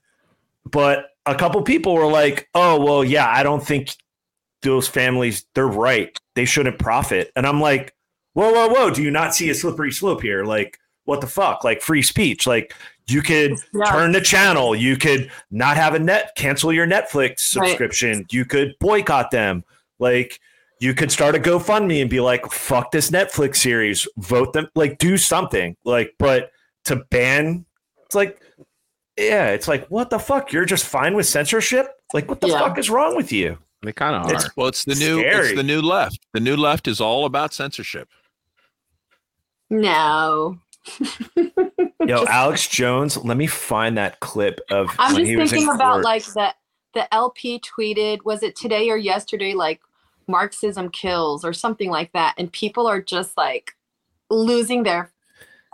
[0.69, 3.95] But a couple people were like, "Oh well, yeah, I don't think
[4.61, 6.17] those families they're right.
[6.35, 7.93] They shouldn't profit." And I'm like,
[8.33, 8.89] "Whoa, whoa, whoa!
[8.91, 10.43] Do you not see a slippery slope here?
[10.43, 11.63] Like, what the fuck?
[11.63, 12.45] Like free speech?
[12.47, 12.73] Like
[13.07, 13.91] you could Yeah.
[13.91, 14.75] turn the channel.
[14.75, 17.67] You could not have a net, cancel your Netflix Right.
[17.67, 18.25] subscription.
[18.31, 19.63] You could boycott them.
[19.99, 20.39] Like
[20.79, 24.97] you could start a GoFundMe and be like, fuck this Netflix series, vote them, like
[24.97, 25.75] do something.
[25.83, 26.51] Like, but
[26.85, 27.65] to ban,
[28.05, 28.41] it's like,
[29.17, 30.51] yeah, it's like, what the fuck?
[30.51, 31.87] You're just fine with censorship?
[32.13, 32.59] Like, what the Yeah.
[32.59, 33.57] fuck is wrong with you?
[33.83, 34.51] They kind of It's- are.
[34.55, 35.47] Well, it's the new Scary.
[35.47, 36.19] it's the new left.
[36.33, 38.09] The new left is all about censorship.
[39.69, 40.59] No.
[42.05, 45.57] Yo, Alex Jones, let me find that clip of I'm when just he was in
[45.59, 46.03] thinking about court.
[46.05, 46.55] like that
[46.93, 49.79] the LP tweeted, was it today or yesterday, like
[50.27, 52.33] Marxism kills or something like that.
[52.37, 53.71] And people are just like
[54.29, 55.11] losing their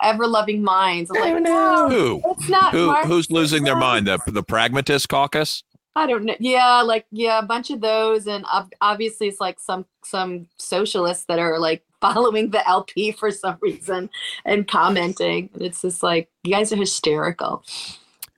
[0.01, 1.11] ever loving minds.
[1.13, 2.21] I'm like, no, Who?
[2.31, 4.07] it's not Who who's losing their mind?
[4.07, 5.63] The the pragmatist caucus?
[5.97, 6.35] I don't know.
[6.39, 8.45] Yeah, like yeah, a bunch of those, and
[8.81, 14.09] obviously it's like some some socialists that are like following the LP for some reason
[14.45, 15.49] and commenting.
[15.53, 17.63] And it's just like you guys are hysterical.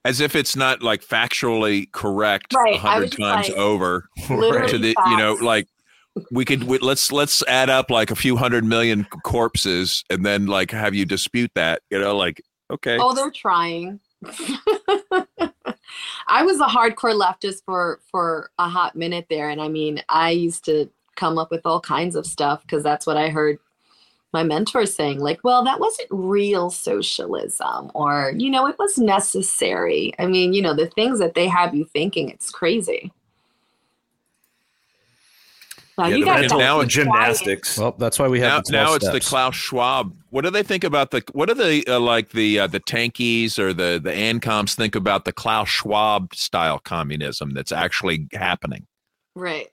[0.06, 4.08] As if it's not like factually correct Right, hundred times like, over.
[4.30, 5.68] Literally to the you know like
[6.32, 10.48] we could we, let's let's add up like a few hundred million corpses and then
[10.48, 12.42] like have you dispute that you know like
[12.72, 14.00] okay Oh, they're trying.
[16.28, 20.32] I was a hardcore leftist for for a hot minute there, and I mean, I
[20.32, 23.60] used to come up with all kinds of stuff because that's what I heard
[24.34, 25.20] my mentors saying.
[25.20, 30.14] Like, well, that wasn't real socialism, or you know, it was necessary.
[30.20, 33.12] I mean, you know, the things that they have you thinking, it's crazy.
[36.00, 36.94] Now Yeah, you guys got now to it's.
[36.94, 37.78] Gymnastics.
[37.78, 39.20] Well, that's why we now, have the now it's the.
[39.20, 40.16] Klaus Schwab.
[40.30, 41.22] What do they think about the?
[41.34, 45.26] What do the uh, like the uh, the tankies or the the Ancoms think about
[45.26, 48.88] the Klaus Schwab style communism that's actually happening?
[49.36, 49.68] Right.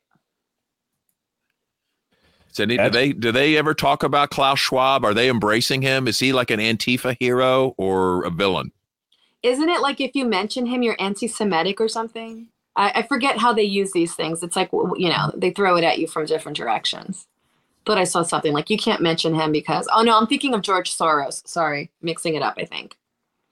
[2.50, 5.04] Is any, do they do they ever talk about Klaus Schwab?
[5.04, 6.08] Are they embracing him?
[6.08, 8.72] Is he like an Antifa hero or a villain?
[9.42, 12.48] Isn't it like if you mention him, you're anti-Semitic or something?
[12.76, 14.42] I, I forget how they use these things.
[14.42, 17.26] It's like you know they throw it at you from different directions.
[17.84, 20.62] But I saw something like you can't mention him because oh no, I'm thinking of
[20.62, 21.46] George Soros.
[21.46, 22.54] Sorry, mixing it up.
[22.58, 22.96] I think.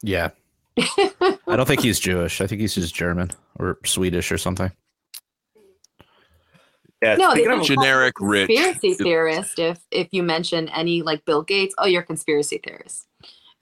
[0.03, 0.31] Yeah.
[0.79, 2.41] I don't think he's Jewish.
[2.41, 4.73] I think he's just German or Swedish or something.
[7.03, 8.49] Yeah, No, speaking they of don't Generic rich.
[8.49, 13.07] conspiracy theorist if if you mention any like Bill Gates, oh, you're a conspiracy theorist.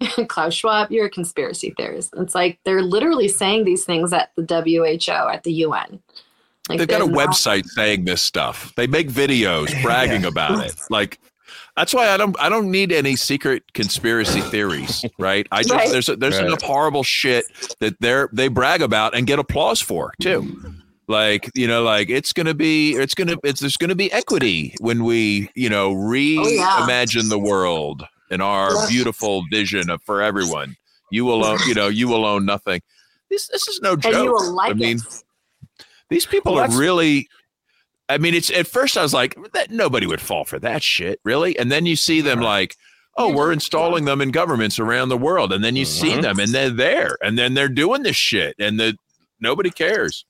[0.28, 2.12] Klaus Schwab, you're a conspiracy theorist.
[2.16, 6.00] It's like they're literally saying these things at the WHO, at the UN.
[6.68, 8.72] Like They've got a not- website saying this stuff.
[8.76, 10.74] They make videos bragging about it.
[10.90, 11.18] Like
[11.76, 15.46] that's why I don't I don't need any secret conspiracy theories, right?
[15.50, 15.90] I just Right.
[15.90, 16.46] there's there's Right.
[16.46, 17.44] enough horrible shit
[17.80, 20.74] that they're they brag about and get applause for too.
[21.09, 25.03] Like you know, like it's gonna be, it's gonna, it's there's gonna be equity when
[25.05, 28.87] we, you know, oh, reimagine the world and our Yeah.
[28.89, 30.76] beautiful vision of for everyone.
[31.12, 32.80] You will own, you know, you will own nothing.
[33.30, 34.14] This this is no and joke.
[34.14, 35.85] you will like I mean, it.
[36.11, 37.28] these people Well, are really.
[38.09, 41.20] I mean, it's at first I was like, that nobody would fall for that shit,
[41.24, 41.59] really.
[41.59, 42.76] And then you see them like,
[43.16, 46.22] oh, we're installing them in governments around the world, and then you see Mhm.
[46.22, 48.97] them, and they're there, and then they're doing this shit, and the
[49.41, 50.24] nobody cares.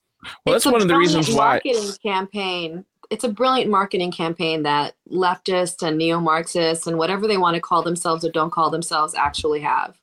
[0.45, 1.61] Well, It's that's one of the brilliant reasons why.
[1.65, 2.85] marketing campaign.
[3.13, 7.83] It's a brilliant marketing campaign that leftists and neo-Marxists and whatever they want to call
[7.83, 9.99] themselves or don't call themselves actually have.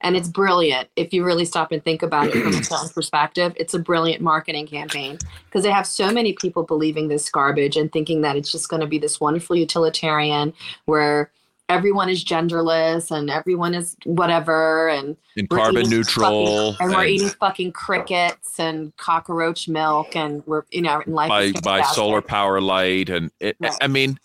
[0.00, 3.52] And it's brilliant if you really stop and think about it from a certain perspective.
[3.56, 7.92] It's a brilliant marketing campaign because they have so many people believing this garbage and
[7.92, 10.54] thinking that it's just going to be this wonderful utilitarian
[10.86, 11.30] where
[11.68, 17.10] everyone is genderless and everyone is whatever and And carbon neutral, fucking- and we're and
[17.10, 22.20] eating fucking crickets and cockroach milk and we're you know and life by by solar
[22.20, 23.72] power light, and it, Right.
[23.80, 24.18] I mean,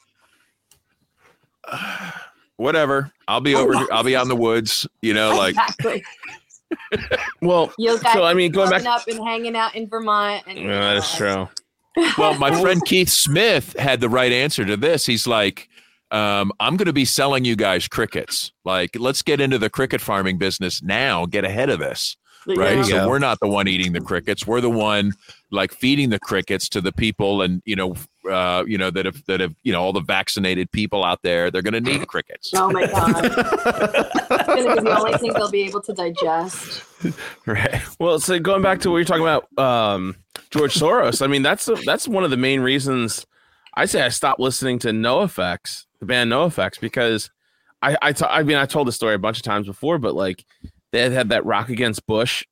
[2.58, 3.12] whatever.
[3.28, 3.78] I'll be over.
[3.78, 3.88] here.
[3.92, 4.88] I'll be out in the woods.
[5.02, 6.04] You know, like exactly
[7.42, 8.82] Well, you guys so I mean, going back.
[8.84, 11.48] growing up and hanging out in Vermont and Yeah, that is true.
[12.18, 15.06] well, my friend Keith Smith had the right answer to this.
[15.06, 15.69] He's like,
[16.12, 18.51] um, I'm going to be selling you guys crickets.
[18.66, 21.26] Like, let's get into the cricket farming business now.
[21.26, 22.78] Get ahead of this, right?
[22.78, 22.84] Yeah.
[22.84, 23.10] So go.
[23.10, 24.47] we're not the one eating the crickets.
[24.47, 25.14] We're the one
[25.51, 27.95] like feeding the crickets to the people, and you know,
[28.30, 31.51] uh, you know that have that have you know all the vaccinated people out there.
[31.51, 32.51] They're going to need crickets.
[32.55, 33.26] Oh my god!
[33.26, 36.84] it's gonna be the only thing they'll be able to digest.
[37.45, 37.82] right.
[37.99, 40.16] Well, so going back to what you're talking about, um,
[40.49, 41.22] George Soros.
[41.22, 43.28] I mean, that's that's one of the main reasons
[43.80, 47.30] I say I stopped listening to NoFX, the band NoFX, because
[47.82, 50.16] I I t- I mean I told the story a bunch of times before, but
[50.16, 50.44] like
[50.92, 52.44] they had had that Rock Against Bush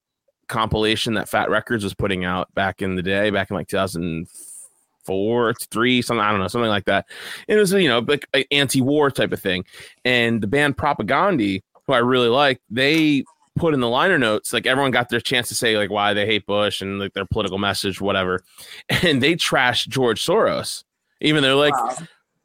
[0.48, 3.68] compilation that Fat Wreck Chords was putting out back in the day, back in like
[3.68, 7.08] 2004, three, something I don't know, something like that.
[7.50, 9.66] And it was you know like anti-war type of thing,
[10.06, 13.26] and the band Propagandhi, who I really like, they
[13.58, 16.26] put in the liner notes like everyone got their chance to say like why they
[16.26, 18.44] hate Bush and like their political message, whatever,
[19.04, 20.86] and they trashed George Soros.
[21.22, 21.96] Even they're like Wow.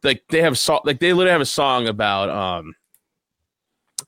[0.03, 2.75] like they have so like they literally have a song about um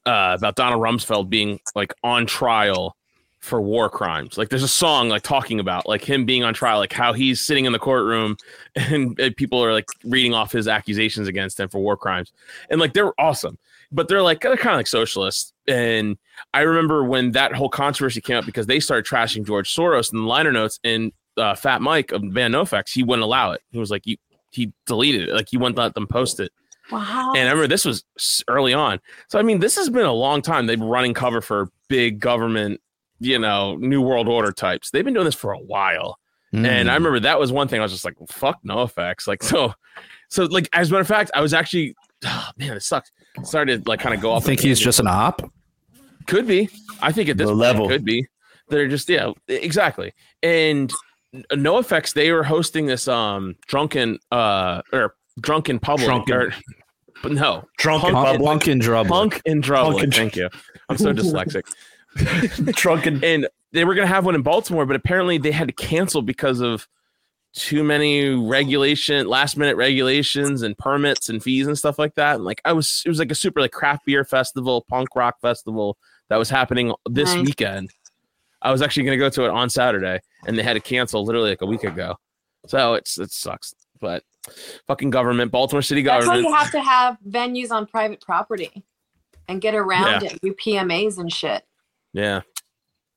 [0.07, 2.97] uh about Donald Rumsfeld being like on trial
[3.41, 4.39] for war crimes.
[4.39, 7.43] Like there's a song like talking about like him being on trial, like how he's
[7.43, 8.39] sitting in the courtroom
[8.75, 12.33] and, and people are like reading off his accusations against him for war crimes.
[12.71, 13.59] And like they're awesome.
[13.93, 15.53] But they're like they're kind of like socialists.
[15.69, 16.17] And
[16.55, 20.21] I remember when that whole controversy came up because they started trashing George Soros in
[20.21, 23.61] the liner notes and uh, Fat Mike of Van NoFX, he wouldn't allow it.
[23.71, 24.17] He was like, you,
[24.55, 25.35] he deleted it.
[25.35, 26.53] Like he wouldn't let them post it.
[26.91, 27.33] Wow.
[27.35, 28.05] And I remember this was
[28.49, 29.01] early on.
[29.29, 30.67] So I mean, this has been a long time.
[30.67, 32.81] They've been running cover for big government,
[33.21, 34.91] you know, New World Order types.
[34.91, 36.19] They've been doing this for a while.
[36.53, 36.67] Hmm.
[36.67, 39.27] And I remember that was one thing I was just like, fuck NoFX.
[39.27, 39.75] Like so
[40.29, 41.95] so like as a matter of fact, I was actually
[42.27, 43.11] oh, man, it sucks.
[43.43, 44.45] Started to, like kind of go I off.
[44.45, 45.43] think he's just an op.
[46.27, 46.69] Could be.
[47.03, 47.87] I think at this The point level.
[47.87, 48.27] it could be.
[48.69, 50.13] They're just yeah, exactly.
[50.43, 50.93] And
[51.53, 52.15] NoFX.
[52.15, 56.07] They were hosting this um drunken uh or drunken public.
[56.07, 56.35] Drunken.
[56.35, 56.55] Or,
[57.23, 58.47] but no, Drunken Punk- public.
[58.47, 59.09] Punk and Drubble.
[59.09, 59.93] punk and trouble.
[59.93, 60.49] Punk and Thank you.
[60.89, 61.63] I'm so dyslexic.
[62.75, 63.23] Drunken.
[63.25, 66.61] And they were gonna have one in Baltimore, but apparently they had to cancel because
[66.61, 66.87] of
[67.55, 72.37] too many regulation, last minute regulations and permits and fees and stuff like that.
[72.37, 75.41] And like I was, it was like a super like craft beer festival, punk rock
[75.41, 75.97] festival
[76.31, 77.47] that was happening this Nice.
[77.47, 77.91] weekend.
[78.65, 81.51] I was actually gonna go to it on Saturday, and they had to cancel literally
[81.51, 82.17] like a week ago.
[82.67, 84.25] So it's it sucks, but
[84.87, 86.49] fucking government, Baltimore City That's why government.
[86.49, 88.83] you have to have venues on private property
[89.49, 90.31] and get around Yeah.
[90.33, 91.65] it, do PMAs and shit.
[92.13, 92.41] yeah.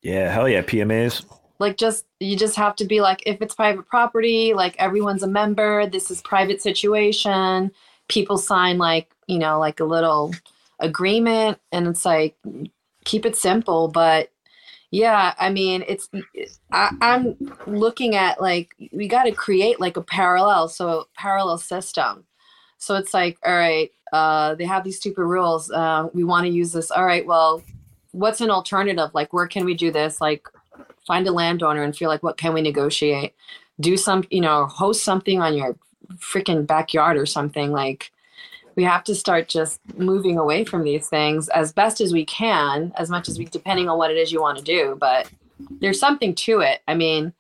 [0.04, 1.26] Yeah, hell yeah, PMAs.
[1.60, 5.28] Like just you just have to be like if it's private property, like everyone's a
[5.28, 7.72] member, this is private situation.
[8.08, 10.34] People sign like, you know, like a little
[10.80, 12.36] agreement and it's like
[13.06, 14.30] keep it simple, but
[14.92, 16.10] yeah, I mean, it's
[16.72, 17.36] I, I'm
[17.66, 22.24] looking at like we got to create like a parallel, so parallel system.
[22.78, 25.72] So it's like, all right, uh, they have these stupid rules.
[25.72, 26.92] Uh, we want to use this.
[26.92, 27.62] All right, well,
[28.12, 29.10] what's an alternative?
[29.14, 30.22] Like, where can we do this?
[30.22, 30.48] Like,
[31.06, 33.34] find a landowner and feel like, what can we negotiate?
[33.80, 35.76] Do some, you know, host something on your
[36.18, 37.72] freaking backyard or something.
[37.72, 38.12] Like,
[38.78, 42.94] we have to start just moving away from these things as best as we can,
[42.96, 44.96] as much as we, depending on what it is you want to do.
[45.00, 45.30] But
[45.82, 46.82] there's something to it.
[46.88, 47.34] I mean,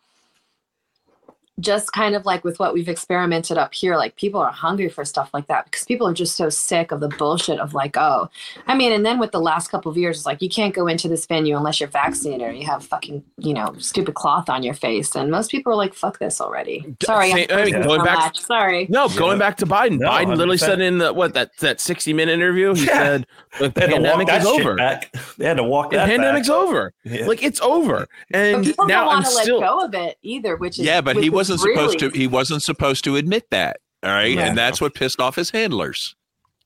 [1.59, 5.03] just kind of like with what we've experimented up here, like people are hungry for
[5.03, 8.29] stuff like that because people are just so sick of the bullshit of like, oh,
[8.67, 10.85] I mean, and then with the last couple of years, it's like you can't go
[10.87, 14.61] into this venue unless you're vaccinated or you have fucking, you know, stupid cloth on
[14.61, 15.15] your face.
[15.15, 16.85] And most people are like, fuck this already.
[17.03, 18.39] Sorry, Say- I'm mean, going so back- much.
[18.39, 18.85] Sorry.
[18.89, 19.99] No, going back to Biden.
[19.99, 20.59] No, Biden literally 100%.
[20.59, 22.93] said in the what that that 60 minute interview, he Yeah.
[23.03, 23.27] said
[23.59, 24.75] the They had to walk pandemic is over.
[24.75, 25.15] back.
[25.37, 26.55] They had to walk The that pandemic's back.
[26.57, 26.93] over.
[27.03, 27.25] Yeah.
[27.25, 28.07] Like it's over.
[28.29, 30.77] But And people now don't I'm want to let still go of it either, which
[30.77, 32.09] is Yeah, but which he is wasn't supposed to.
[32.09, 33.77] He wasn't supposed to admit that.
[34.03, 34.47] All right, Yeah.
[34.47, 36.15] and that's what pissed off his handlers.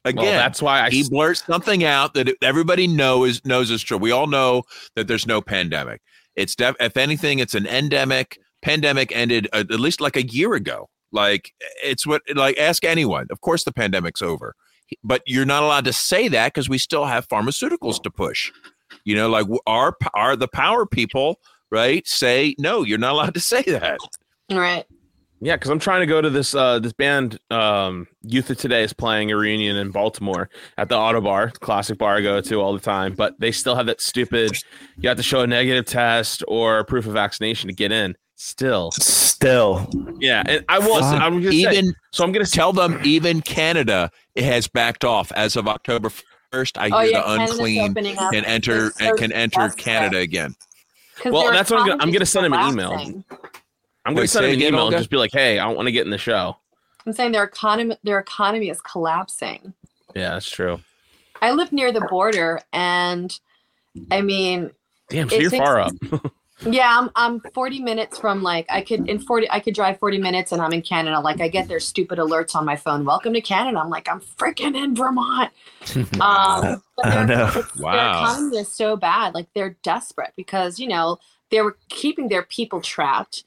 [0.04, 3.98] Again, well, that's why I he blurts something out that everybody knows knows is true.
[3.98, 4.64] We all know
[4.96, 6.02] that there's no pandemic.
[6.36, 8.40] It's def- if anything, it's an endemic.
[8.64, 10.90] Pandemic ended uh, at least like a year ago.
[11.12, 11.54] Like
[11.84, 13.28] it's what like ask anyone.
[13.32, 14.56] Of course, the pandemic's over,
[15.04, 18.52] but you're not allowed to say that because we still have pharmaceuticals to push.
[19.06, 22.08] You know, like our are the power people, right?
[22.08, 24.00] Say no, you're not allowed to say that.
[24.52, 24.86] Right.
[25.44, 28.84] Yeah, because I'm trying to go to this uh this band um Youth of Today
[28.84, 32.74] is playing a reunion in Baltimore at the Ottobar, classic bar I go to all
[32.74, 34.52] the time, but they still have that stupid
[34.98, 38.16] you have to show a negative test or proof of vaccination to get in.
[38.36, 38.92] Still.
[38.92, 39.88] Still,
[40.20, 43.00] Yeah, and I will Listen, I'm gonna say, even so I'm gonna say tell them
[43.04, 46.12] even Canada has backed off as of October
[46.52, 46.78] first.
[46.78, 48.32] I Oh hear yeah, the Canada's unclean opening up.
[48.32, 49.70] can enter It's so can enter.
[49.70, 50.54] Canada again.
[51.26, 52.90] Well, that's what I'm gonna- I'm gonna send him an email.
[52.90, 53.24] collapsing.
[54.06, 55.92] I'm gonna send him an email and just be like, hey, I don't want to
[55.92, 56.58] get in the show.
[57.06, 59.74] I'm saying their economy their economy is collapsing.
[60.16, 60.80] Yeah, that's true.
[61.42, 63.38] I live near the border and
[64.12, 64.72] I mean,
[65.10, 65.94] Damn, so you're takes- far up.
[66.66, 70.20] yeah, I'm I'm 40 minutes from like I could in 40 I could drive 40
[70.20, 71.20] minutes and I'm in Canada.
[71.20, 73.04] Like I get their stupid alerts on my phone.
[73.06, 73.80] Welcome to Canada.
[73.80, 75.52] I'm like I'm freaking in Vermont.
[75.96, 77.48] Um, but I their- know.
[77.48, 78.24] it's- Their Wow.
[78.24, 79.34] economy is so bad.
[79.34, 81.18] Like they're desperate because you know
[81.50, 83.44] they were keeping their people trapped,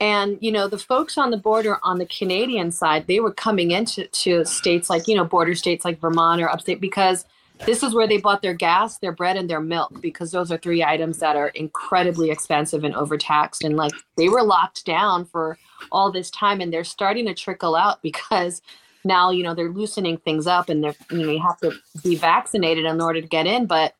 [0.00, 3.70] and you know the folks on the border on the Canadian side they were coming
[3.70, 7.24] into to states like you know border states like Vermont or upstate because
[7.66, 10.58] this is where they bought their gas, their bread, and their milk because those are
[10.58, 13.64] three items that are incredibly expensive and overtaxed.
[13.64, 15.58] And like they were locked down for
[15.90, 18.62] all this time, and they're starting to trickle out because
[19.04, 21.72] now you know they're loosening things up, and they're you know you have to
[22.02, 23.94] be vaccinated in order to get in, but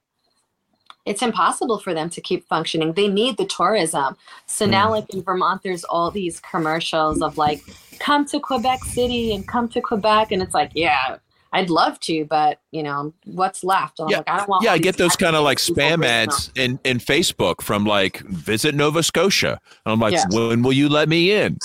[1.09, 2.93] it's impossible for them to keep functioning.
[2.93, 4.17] They need the tourism.
[4.47, 4.91] So now, mm.
[4.91, 7.63] like in Vermont, there's all these commercials of like,
[7.99, 10.33] come to Quebec City and come to Quebec.
[10.33, 11.17] And it's like, yeah,
[11.53, 14.01] I'd love to, but you know, what's left?
[14.01, 14.19] I'm Yeah.
[14.19, 16.99] like, I don't want Yeah, I get those kind of like spam ads in, in
[16.99, 19.59] Facebook from like visit Nova Scotia.
[19.87, 20.27] And I'm like, Yeah.
[20.31, 21.59] when will you let me in?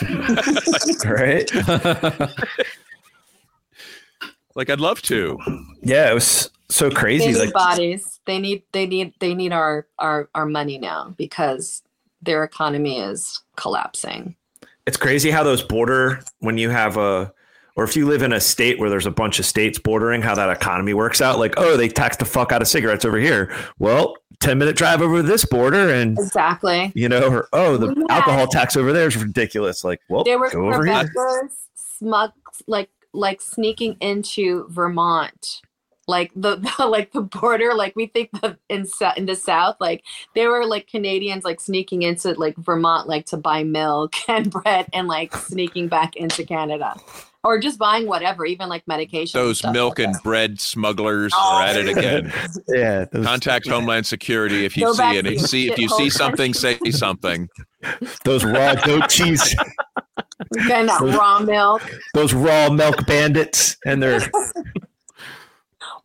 [1.04, 1.50] right?
[4.56, 5.38] Like I'd love to.
[5.82, 7.26] Yeah, it was so crazy.
[7.26, 8.20] They need Like, bodies.
[8.26, 11.82] They need they need they need our our our money now because
[12.22, 14.34] their economy is collapsing.
[14.86, 17.32] it's crazy how those border when you have a
[17.76, 20.34] or if you live in a state where there's a bunch of states bordering how
[20.34, 23.54] that economy works out like oh they tax the fuck out of cigarettes over here
[23.78, 26.92] well 10 minute drive over this border and Exactly.
[26.94, 30.38] you know or oh the had- alcohol tax over there is ridiculous like well there
[30.38, 31.10] were go over here
[31.74, 32.32] smug
[32.66, 35.60] like like sneaking into Vermont.
[36.06, 38.86] Like the, the like the border, like we think of in
[39.16, 43.36] in the South, like there were like Canadians like sneaking into like Vermont, like to
[43.36, 46.94] buy milk and bread, and like sneaking back into Canada,
[47.42, 49.40] or just buying whatever, even like medication.
[49.40, 50.22] Those stuff milk like and that.
[50.22, 51.56] bread smugglers Oh.
[51.56, 51.98] are at it oh.
[51.98, 52.32] again.
[52.68, 55.38] yeah those, Contact Homeland Security if you Go see to any.
[55.38, 57.48] See if you see something, say something.
[58.24, 59.54] those raw goat cheese
[60.56, 61.82] Again, that raw milk.
[62.14, 64.20] those raw milk bandits and their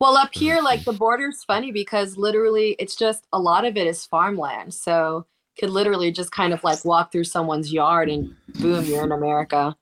[0.00, 3.86] Well, up here, like the border's funny because literally it's just a lot of it
[3.86, 4.72] is farmland.
[4.72, 5.26] So
[5.58, 9.76] could literally just kind of like walk through someone's yard and boom, you're in America.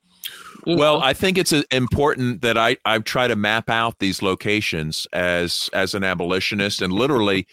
[0.67, 0.81] You know?
[0.81, 5.07] Well, I think it's uh, important that I I try to map out these locations
[5.13, 7.47] as as an abolitionist and literally.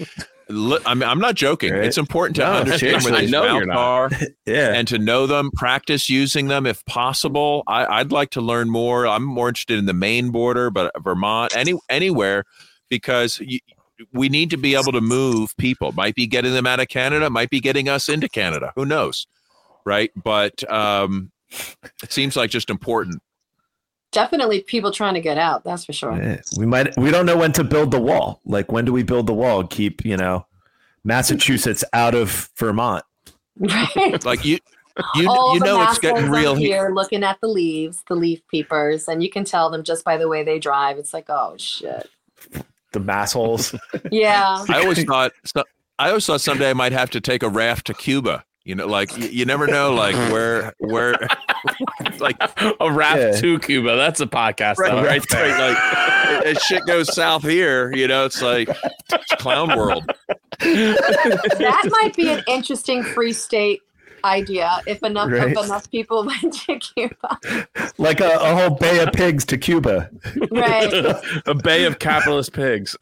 [0.49, 1.73] Li- I mean, I'm not joking.
[1.73, 1.85] Right.
[1.85, 4.21] It's important to No, understand where these know you're mouths not.
[4.23, 4.73] are Yeah.
[4.73, 7.63] and to know them, practice using them if possible.
[7.67, 9.07] I, I'd like to learn more.
[9.07, 12.43] I'm more interested in the Maine border, but Vermont, any anywhere,
[12.89, 13.59] because you,
[14.11, 15.91] we need to be able to move people.
[15.93, 18.71] Might be getting them out of Canada, might be getting us into Canada.
[18.75, 19.25] Who knows,
[19.85, 20.11] right?
[20.21, 21.31] But um,
[22.03, 23.21] it seems like just important.
[24.15, 25.65] Definitely people trying to get out.
[25.65, 26.15] That's for sure.
[26.15, 28.39] Yeah, we might we don't know when to build the wall.
[28.45, 29.67] Like when do we build the wall?
[29.67, 30.45] Keep, you know,
[31.03, 33.03] Massachusetts out of Vermont.
[33.59, 34.23] Right.
[34.23, 34.57] Like you,
[35.15, 36.85] you, All you the know, it's getting real here.
[36.85, 40.15] here looking at the leaves, the leaf peepers, and you can tell them just by
[40.15, 40.97] the way they drive.
[40.97, 42.09] It's like, oh shit.
[42.93, 43.77] The massholes.
[44.11, 44.63] Yeah.
[44.69, 45.65] I always thought, so,
[45.99, 48.45] I always thought someday I might have to take a raft to Cuba.
[48.65, 51.15] You know, like you, you never know, like where, where,
[52.19, 52.35] like
[52.79, 53.31] A raft Yeah.
[53.41, 53.95] to Cuba.
[53.95, 58.25] That's a podcast, right, though, right, right like as shit goes south here, you know,
[58.25, 58.67] it's like
[59.11, 60.03] it's clown world.
[60.59, 63.81] that might be an interesting free state
[64.23, 65.51] idea if enough Right.
[65.51, 67.39] if enough people went to Cuba.
[67.99, 70.09] like a, a whole bay of pigs to Cuba.
[70.49, 70.91] Right.
[71.45, 72.97] a bay of capitalist pigs.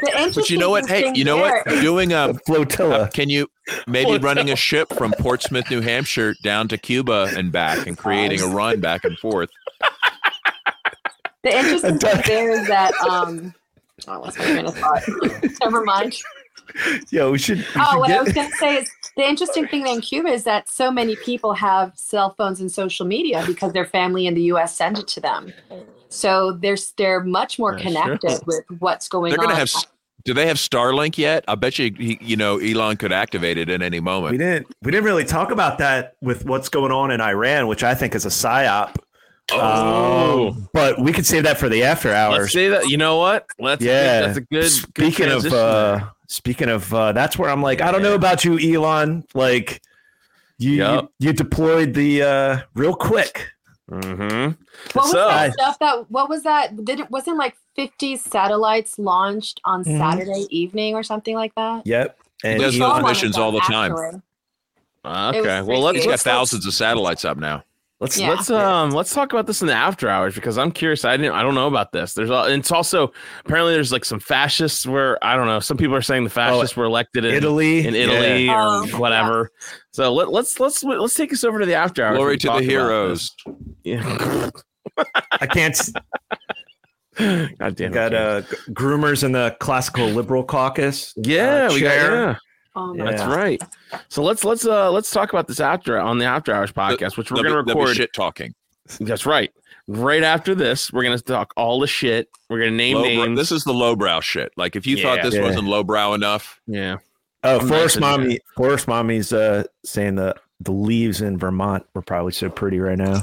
[0.00, 0.88] The But you know what?
[0.88, 1.64] Hey, you know what?
[1.66, 3.10] Doing a Flotilla.
[3.12, 3.48] can you
[3.86, 8.40] maybe running a ship from Portsmouth, New Hampshire, down to Cuba and back, and creating
[8.40, 9.50] a run back and forth.
[11.42, 13.54] The interesting And thing Doug- there is that um
[14.08, 15.02] oh what's my train of thought?
[15.62, 16.16] Never mind.
[17.10, 19.66] Yeah, we should, we Oh, should what I was going to say is the interesting
[19.68, 23.72] thing in Cuba is that so many people have cell phones and social media because
[23.72, 24.76] their family in the U.S.
[24.76, 25.52] send it to them.
[26.08, 29.46] So they're they're much more That's connected with what's going They're on.
[29.46, 29.70] gonna have.
[30.24, 31.44] Do they have Starlink yet?
[31.48, 34.32] I bet you, you know, Elon could activate it at any moment.
[34.32, 34.66] we moment.
[34.66, 37.94] didn't we didn't really talk about that with what's going on in Iran, which I
[37.94, 38.96] think is a psyop.
[39.50, 40.48] Oh.
[40.50, 42.52] Um, but we could save that for the after Let's hours.
[42.52, 42.88] say that.
[42.88, 43.46] You know what?
[43.58, 43.82] Let's.
[43.82, 44.62] yeah, That's a good.
[44.64, 48.44] good Speaking of, uh, speaking of, uh, that's where I'm like, I don't know about
[48.44, 49.24] you, Elon.
[49.34, 49.80] Like,
[50.58, 51.02] you Yep.
[51.20, 53.48] you, you deployed the uh, real quick.
[53.90, 54.56] Mhm.
[54.92, 58.98] what was so- that stuff that what was that did it wasn't like 50 satellites
[58.98, 59.98] launched on Mhm.
[59.98, 61.86] Saturday evening or something like that?
[61.86, 62.18] Yep.
[62.44, 63.92] And He does We those saw one of missions all the time.
[63.92, 64.20] actually.
[65.40, 65.62] Okay.
[65.62, 66.06] Well, freaky.
[66.06, 67.62] let's got thousands of satellites up now.
[68.00, 68.30] Let's Yeah.
[68.30, 71.04] let's um let's talk about this in the after hours because I'm curious.
[71.04, 72.14] I didn't I don't know about this.
[72.14, 73.12] There's all, and it's also
[73.44, 75.60] apparently there's like some fascists where I don't know.
[75.60, 77.86] Some people are saying the fascists were elected in Italy.
[77.86, 78.54] in Italy Yeah.
[78.54, 79.50] or Oh, whatever.
[79.92, 82.16] So let, let's let's let's take us over to the after hours.
[82.16, 83.34] Glory to the heroes.
[83.84, 84.50] Yeah.
[85.32, 85.78] I can't.
[87.18, 87.92] God damn it.
[87.94, 91.12] got uh, groomers in the classical liberal caucus.
[91.16, 92.14] yeah, uh, we got chair.
[92.14, 92.36] yeah.
[92.78, 93.10] Oh, my Yeah.
[93.10, 93.62] That's right.
[94.08, 97.30] So let's let's uh let's talk about this after on the after hours podcast, which
[97.32, 97.96] we're gonna be record.
[97.96, 98.54] shit talking.
[99.00, 99.52] That's right.
[99.88, 102.28] Right after this, we're gonna talk all the shit.
[102.48, 103.38] We're gonna name Lowbrow- names.
[103.38, 104.52] this is the lowbrow shit.
[104.56, 105.02] Like if you Yeah.
[105.16, 105.42] thought this Yeah.
[105.42, 106.98] wasn't lowbrow enough, yeah.
[107.44, 108.38] Oh, I'm Forest nice and- Mommy.
[108.56, 113.22] Forest Mommy's uh, saying the the leaves in Vermont were probably so pretty right now.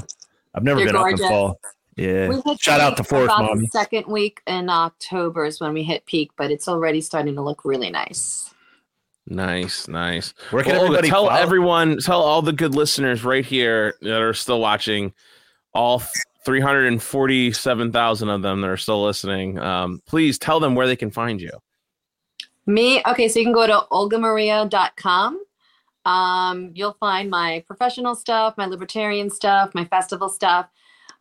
[0.54, 1.60] I've never They're been up in fall.
[1.96, 2.30] Yeah.
[2.60, 3.66] Shout out to Forest about Mommy.
[3.66, 7.42] The second week in October is when we hit peak, but it's already starting to
[7.42, 8.52] look really nice.
[9.28, 10.34] Nice, nice.
[10.50, 11.40] Where can Well, everybody tell follow?
[11.40, 15.12] everyone, tell all the good listeners right here that are still watching,
[15.74, 16.00] all
[16.44, 19.58] 347,000 of them that are still listening.
[19.58, 21.50] Um, please tell them where they can find you.
[22.66, 25.42] Me, okay, so you can go to olgamaria.com.
[26.04, 30.68] Um, you'll find my professional stuff, my libertarian stuff, my festival stuff.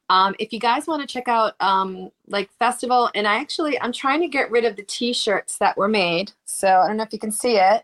[0.09, 3.91] Um, if you guys want to check out um, like festival, and I actually I'm
[3.91, 6.31] trying to get rid of the t-shirts that were made.
[6.45, 7.83] So I don't know if you can see it.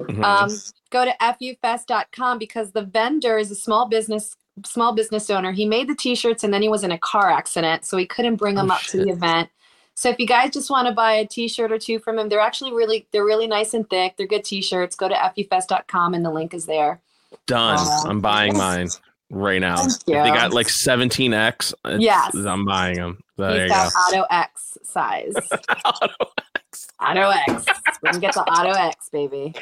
[0.00, 0.22] Mm-hmm.
[0.24, 0.50] um,
[0.90, 5.88] go to fufest.com because the vendor is a small business small business owner he made
[5.88, 8.70] the t-shirts and then he was in a car accident so he couldn't bring them
[8.70, 9.48] Oh, up to the event
[9.94, 12.40] so if you guys just want to buy a t-shirt or two from him they're
[12.40, 16.30] actually really they're really nice and thick they're good t-shirts go to fufest.com and the
[16.30, 17.00] link is there
[17.46, 17.78] Done.
[17.78, 18.88] Uh, I'm buying mine
[19.30, 19.84] right now.
[20.06, 21.74] They got like 17x.
[21.98, 22.34] Yes.
[22.34, 23.18] I'm buying them.
[23.36, 23.98] There he's you got go.
[24.18, 25.34] auto x size
[25.84, 26.14] auto
[26.56, 26.88] X.
[27.00, 27.66] auto x
[28.02, 29.54] we can get the auto x baby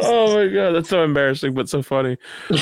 [0.00, 2.16] oh my god, that's so embarrassing, but so funny.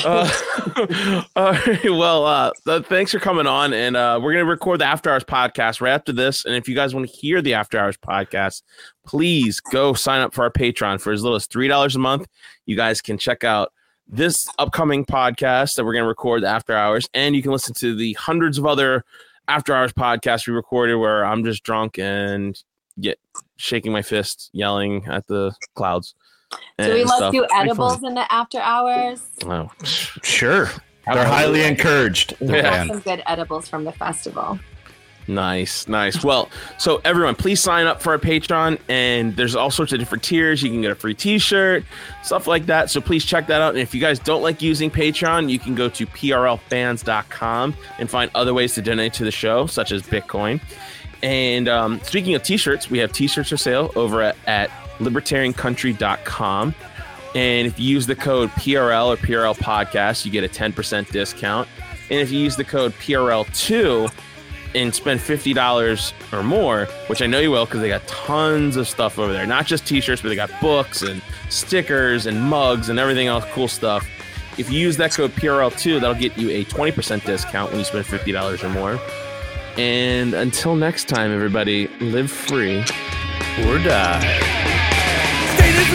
[0.05, 0.31] Uh,
[1.35, 5.09] all right, well, uh, thanks for coming on, and uh, we're gonna record the After
[5.09, 6.45] Hours podcast right after this.
[6.45, 8.61] And if you guys want to hear the After Hours podcast,
[9.05, 12.27] please go sign up for our Patreon for as little as three dollars a month.
[12.67, 13.73] You guys can check out
[14.07, 17.95] this upcoming podcast that we're gonna record the After Hours, and you can listen to
[17.95, 19.03] the hundreds of other
[19.47, 22.61] After Hours podcasts we recorded where I'm just drunk and
[23.01, 23.19] get
[23.57, 26.15] shaking my fist, yelling at the clouds.
[26.79, 27.31] Do we and like stuff.
[27.33, 29.21] do edibles in the after hours?
[29.45, 30.69] Oh, Sure.
[31.05, 32.35] They're highly encouraged.
[32.39, 32.75] We Yeah.
[32.75, 34.59] have some good edibles from the festival.
[35.27, 36.23] Nice, nice.
[36.23, 40.23] Well, so everyone, please sign up for our Patreon, and there's all sorts of different
[40.23, 40.63] tiers.
[40.63, 41.83] You can get a free T-shirt,
[42.23, 42.89] stuff like that.
[42.89, 43.69] So please check that out.
[43.75, 48.31] And if you guys don't like using Patreon, you can go to prlfans.com and find
[48.33, 50.61] other ways to donate to the show, such as Bitcoin.
[51.21, 56.75] And um, speaking of T-shirts, we have T-shirts for sale over at, at libertariancountry.com.
[57.35, 61.67] And if you use the code PRL or PRL podcast, you get a 10% discount.
[62.09, 64.11] And if you use the code PRL2
[64.75, 68.87] and spend $50 or more, which I know you will because they got tons of
[68.87, 69.45] stuff over there.
[69.45, 73.45] Not just t shirts, but they got books and stickers and mugs and everything else
[73.51, 74.07] cool stuff.
[74.57, 78.05] If you use that code PRL2, that'll get you a 20% discount when you spend
[78.05, 78.99] $50 or more.
[79.79, 82.83] And until next time, everybody, live free
[83.63, 84.19] or die.
[85.55, 85.87] Is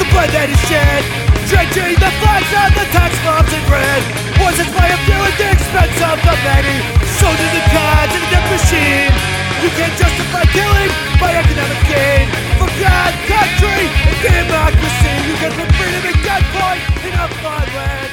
[0.00, 1.04] the blood that is shed.
[1.52, 4.00] The flags the tax bombs in red.
[4.40, 6.80] Was it by a few at the expense of the many?
[7.20, 7.68] Soldiers and
[8.08, 9.12] in the death machine.
[9.60, 12.24] You can't justify killing by economic gain.
[12.56, 15.12] For God, country, and democracy.
[15.28, 17.28] You can put freedom gunpoint in a
[17.76, 18.07] land.